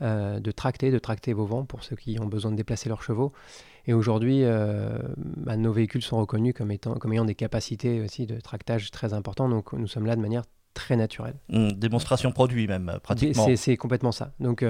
euh, 0.00 0.38
de 0.38 0.50
tracter, 0.52 0.90
de 0.92 0.98
tracter 0.98 1.32
vos 1.32 1.44
vents 1.44 1.64
pour 1.64 1.82
ceux 1.82 1.96
qui 1.96 2.18
ont 2.20 2.26
besoin 2.26 2.52
de 2.52 2.56
déplacer 2.56 2.88
leurs 2.88 3.02
chevaux. 3.02 3.32
Et 3.86 3.92
aujourd'hui, 3.92 4.44
euh, 4.44 4.96
bah, 5.16 5.56
nos 5.56 5.72
véhicules 5.72 6.02
sont 6.02 6.18
reconnus 6.18 6.54
comme, 6.56 6.70
étant, 6.70 6.94
comme 6.94 7.12
ayant 7.12 7.24
des 7.24 7.34
capacités 7.34 8.00
aussi 8.00 8.26
de 8.26 8.40
tractage 8.40 8.90
très 8.90 9.12
importantes. 9.12 9.50
Donc 9.50 9.72
nous 9.72 9.88
sommes 9.88 10.06
là 10.06 10.14
de 10.14 10.20
manière 10.20 10.44
très 10.78 10.96
naturelle. 10.96 11.34
Mmh, 11.48 11.72
démonstration 11.72 12.30
produit 12.30 12.68
même, 12.68 12.98
pratiquement. 13.02 13.48
C'est 13.56 13.76
complètement 13.76 14.12
ça. 14.12 14.32
Donc 14.38 14.62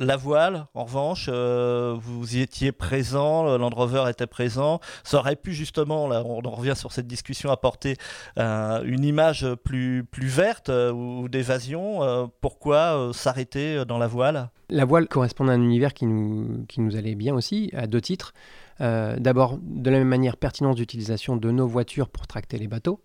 la 0.00 0.16
voile, 0.16 0.66
en 0.74 0.84
revanche, 0.84 1.28
euh, 1.32 1.94
vous 2.00 2.36
y 2.36 2.40
étiez 2.40 2.72
présent, 2.72 3.56
Land 3.56 3.70
Rover 3.70 4.04
était 4.08 4.26
présent. 4.26 4.80
Ça 5.04 5.18
aurait 5.18 5.36
pu 5.36 5.52
justement, 5.52 6.08
là, 6.08 6.22
on 6.24 6.40
revient 6.50 6.74
sur 6.74 6.92
cette 6.92 7.06
discussion, 7.06 7.50
apporter 7.50 7.96
euh, 8.38 8.82
une 8.84 9.04
image 9.04 9.46
plus, 9.64 10.04
plus 10.04 10.26
verte 10.26 10.70
euh, 10.70 10.92
ou 10.92 11.28
d'évasion. 11.28 12.30
pourquoi 12.40 13.10
s'arrêter 13.12 13.84
dans 13.84 13.98
la 13.98 14.06
voile? 14.06 14.50
La 14.70 14.84
voile 14.84 15.06
correspond 15.06 15.48
à 15.48 15.52
un 15.52 15.62
univers 15.62 15.92
qui 15.92 16.06
nous, 16.06 16.64
qui 16.68 16.80
nous 16.80 16.96
allait 16.96 17.14
bien 17.14 17.34
aussi, 17.34 17.70
à 17.74 17.86
deux 17.86 18.00
titres. 18.00 18.32
D'abord, 18.80 19.58
de 19.62 19.90
la 19.90 19.98
même 19.98 20.08
manière, 20.08 20.36
pertinence 20.36 20.74
d'utilisation 20.74 21.36
de 21.36 21.50
nos 21.52 21.68
voitures 21.68 22.08
pour 22.08 22.26
tracter 22.26 22.58
les 22.58 22.66
bateaux. 22.66 23.00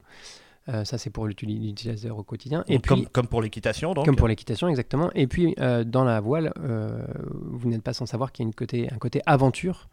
Euh, 0.70 0.84
ça, 0.84 0.98
c'est 0.98 1.10
pour 1.10 1.28
l'utilisateur 1.28 2.18
au 2.18 2.24
quotidien. 2.24 2.64
Et 2.68 2.80
puis, 2.80 3.08
comme, 3.12 3.28
pour 3.28 3.42
l'équitation, 3.42 3.94
donc 3.94 4.06
Comme 4.06 4.16
pour 4.16 4.28
l'équitation, 4.28 4.68
exactement. 4.68 5.10
Et 5.16 5.28
puis, 5.28 5.56
euh, 5.60 5.84
dans 5.84 6.04
la 6.04 6.20
voile, 6.20 6.52
euh, 6.60 7.06
vous 7.52 7.70
n'êtes 7.70 7.84
pas 7.84 7.94
sans 7.94 8.06
savoir 8.06 8.32
qu'il 8.32 8.44
y 8.44 8.46
a 8.46 8.50
une 8.50 8.54
côté, 8.54 8.90
un 8.92 8.98
côté 8.98 9.22
aventure 9.26 9.88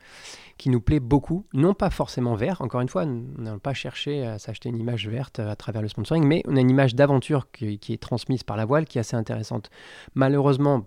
qui 0.59 0.71
nous 0.71 0.81
plaît 0.81 1.00
beaucoup. 1.00 1.47
Non 1.52 1.75
pas 1.75 1.90
forcément 1.90 2.35
vert, 2.35 2.61
encore 2.61 2.81
une 2.81 2.88
fois, 2.88 3.04
on 3.04 3.40
n'a 3.40 3.59
pas 3.59 3.75
cherché 3.75 4.26
à 4.26 4.38
s'acheter 4.38 4.69
une 4.69 4.78
image 4.78 5.09
verte 5.09 5.38
à 5.38 5.54
travers 5.57 5.83
le 5.83 5.88
sponsoring, 5.88 6.25
mais 6.25 6.43
on 6.47 6.57
a 6.57 6.61
une 6.61 6.71
image 6.71 6.95
d'aventure 6.95 7.50
qui, 7.52 7.78
qui, 7.78 7.93
est 7.93 8.02
transmise 8.02 8.43
par 8.43 8.57
la 8.57 8.64
voile 8.64 8.85
qui 8.85 8.99
est 8.99 9.00
assez 9.00 9.16
intéressante. 9.16 9.71
Malheureusement, 10.14 10.85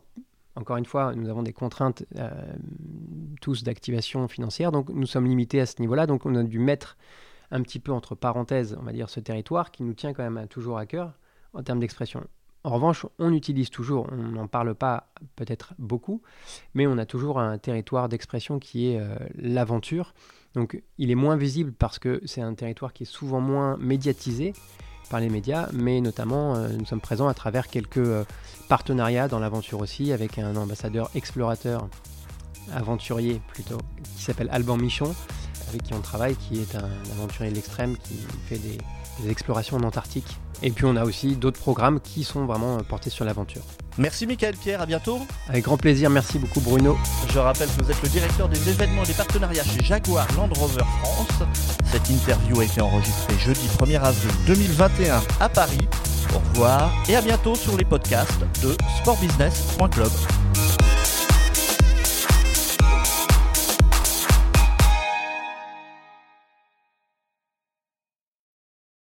encore 0.55 0.77
une 0.77 0.85
fois, 0.85 1.13
nous 1.15 1.29
avons 1.29 1.43
des 1.43 1.53
contraintes 1.53 2.03
tous 3.41 3.63
d'activation 3.63 4.27
financière, 4.27 4.71
donc 4.71 4.89
nous 4.89 5.05
sommes 5.05 5.27
limités 5.27 5.61
à 5.61 5.65
ce 5.65 5.75
niveau-là, 5.79 6.07
donc 6.07 6.25
on 6.25 6.35
a 6.35 6.43
dû 6.43 6.59
mettre 6.59 6.97
un 7.51 7.61
petit 7.61 7.79
peu 7.79 7.91
entre 7.91 8.15
parenthèses, 8.15 8.77
on 8.79 8.83
va 8.83 8.91
dire, 8.91 9.09
ce 9.09 9.19
territoire 9.19 9.71
qui 9.71 9.83
nous 9.83 9.93
tient 9.93 10.13
quand 10.13 10.29
même 10.29 10.47
toujours 10.47 10.77
à 10.77 10.85
cœur 10.85 11.13
en 11.53 11.63
termes 11.63 11.79
d'expression. 11.79 12.23
En 12.63 12.71
revanche, 12.71 13.05
on 13.17 13.31
utilise 13.31 13.69
toujours, 13.69 14.07
on 14.11 14.31
n'en 14.31 14.47
parle 14.47 14.75
pas 14.75 15.07
peut-être 15.35 15.73
beaucoup, 15.79 16.21
mais 16.73 16.85
on 16.85 16.97
a 16.97 17.05
toujours 17.05 17.39
un 17.39 17.57
territoire 17.57 18.09
d'expression 18.09 18.59
qui 18.59 18.89
est 18.89 18.99
euh, 18.99 19.15
l'aventure. 19.35 20.13
Donc 20.53 20.81
il 20.97 21.09
est 21.11 21.15
moins 21.15 21.37
visible 21.37 21.71
parce 21.71 21.97
que 21.97 22.21
c'est 22.25 22.41
un 22.41 22.53
territoire 22.55 22.91
qui 22.91 23.03
est 23.03 23.05
souvent 23.05 23.39
moins 23.39 23.77
médiatisé 23.77 24.53
par 25.09 25.21
les 25.21 25.29
médias, 25.29 25.69
mais 25.71 26.01
notamment 26.01 26.55
euh, 26.55 26.69
nous 26.77 26.85
sommes 26.85 26.99
présents 26.99 27.29
à 27.29 27.33
travers 27.33 27.67
quelques 27.67 27.97
euh, 27.97 28.25
partenariats 28.67 29.29
dans 29.29 29.39
l'aventure 29.39 29.79
aussi, 29.79 30.11
avec 30.11 30.37
un 30.37 30.55
ambassadeur 30.57 31.09
explorateur, 31.15 31.87
aventurier 32.73 33.41
plutôt, 33.47 33.77
qui 34.17 34.23
s'appelle 34.23 34.49
Alban 34.51 34.75
Michon, 34.75 35.15
avec 35.69 35.83
qui 35.83 35.93
on 35.93 36.01
travaille, 36.01 36.35
qui 36.35 36.59
est 36.61 36.75
un 36.75 36.89
aventurier 37.13 37.51
de 37.51 37.55
l'extrême, 37.55 37.95
qui 37.97 38.15
fait 38.47 38.59
des, 38.59 38.77
explorations 39.27 39.77
en 39.77 39.83
Antarctique. 39.83 40.37
Et 40.61 40.69
puis 40.69 40.85
on 40.85 40.95
a 40.95 41.03
aussi 41.03 41.35
d'autres 41.35 41.59
programmes 41.59 41.99
qui 41.99 42.23
sont 42.23 42.45
vraiment 42.45 42.77
portés 42.83 43.09
sur 43.09 43.25
l'aventure. 43.25 43.63
Merci 43.97 44.27
Michael 44.27 44.55
Pierre, 44.55 44.79
à 44.79 44.85
bientôt. 44.85 45.19
Avec 45.49 45.63
grand 45.63 45.77
plaisir, 45.77 46.11
merci 46.11 46.37
beaucoup 46.37 46.61
Bruno. 46.61 46.95
Je 47.33 47.39
rappelle 47.39 47.67
que 47.67 47.83
vous 47.83 47.89
êtes 47.89 48.01
le 48.03 48.09
directeur 48.09 48.47
des 48.47 48.69
événements 48.69 49.03
et 49.03 49.07
des 49.07 49.13
partenariats 49.13 49.63
chez 49.63 49.83
Jaguar 49.83 50.27
Land 50.37 50.49
Rover 50.55 50.83
France. 51.01 51.47
Cette 51.91 52.07
interview 52.09 52.59
a 52.59 52.65
été 52.65 52.79
enregistrée 52.79 53.39
jeudi 53.39 53.67
1er 53.79 53.99
avril 53.99 54.31
2021 54.45 55.19
à 55.39 55.49
Paris. 55.49 55.87
Au 56.35 56.39
revoir 56.49 56.91
et 57.09 57.15
à 57.15 57.21
bientôt 57.21 57.55
sur 57.55 57.75
les 57.75 57.85
podcasts 57.85 58.41
de 58.61 58.75
sportbusiness.club. 59.01 60.11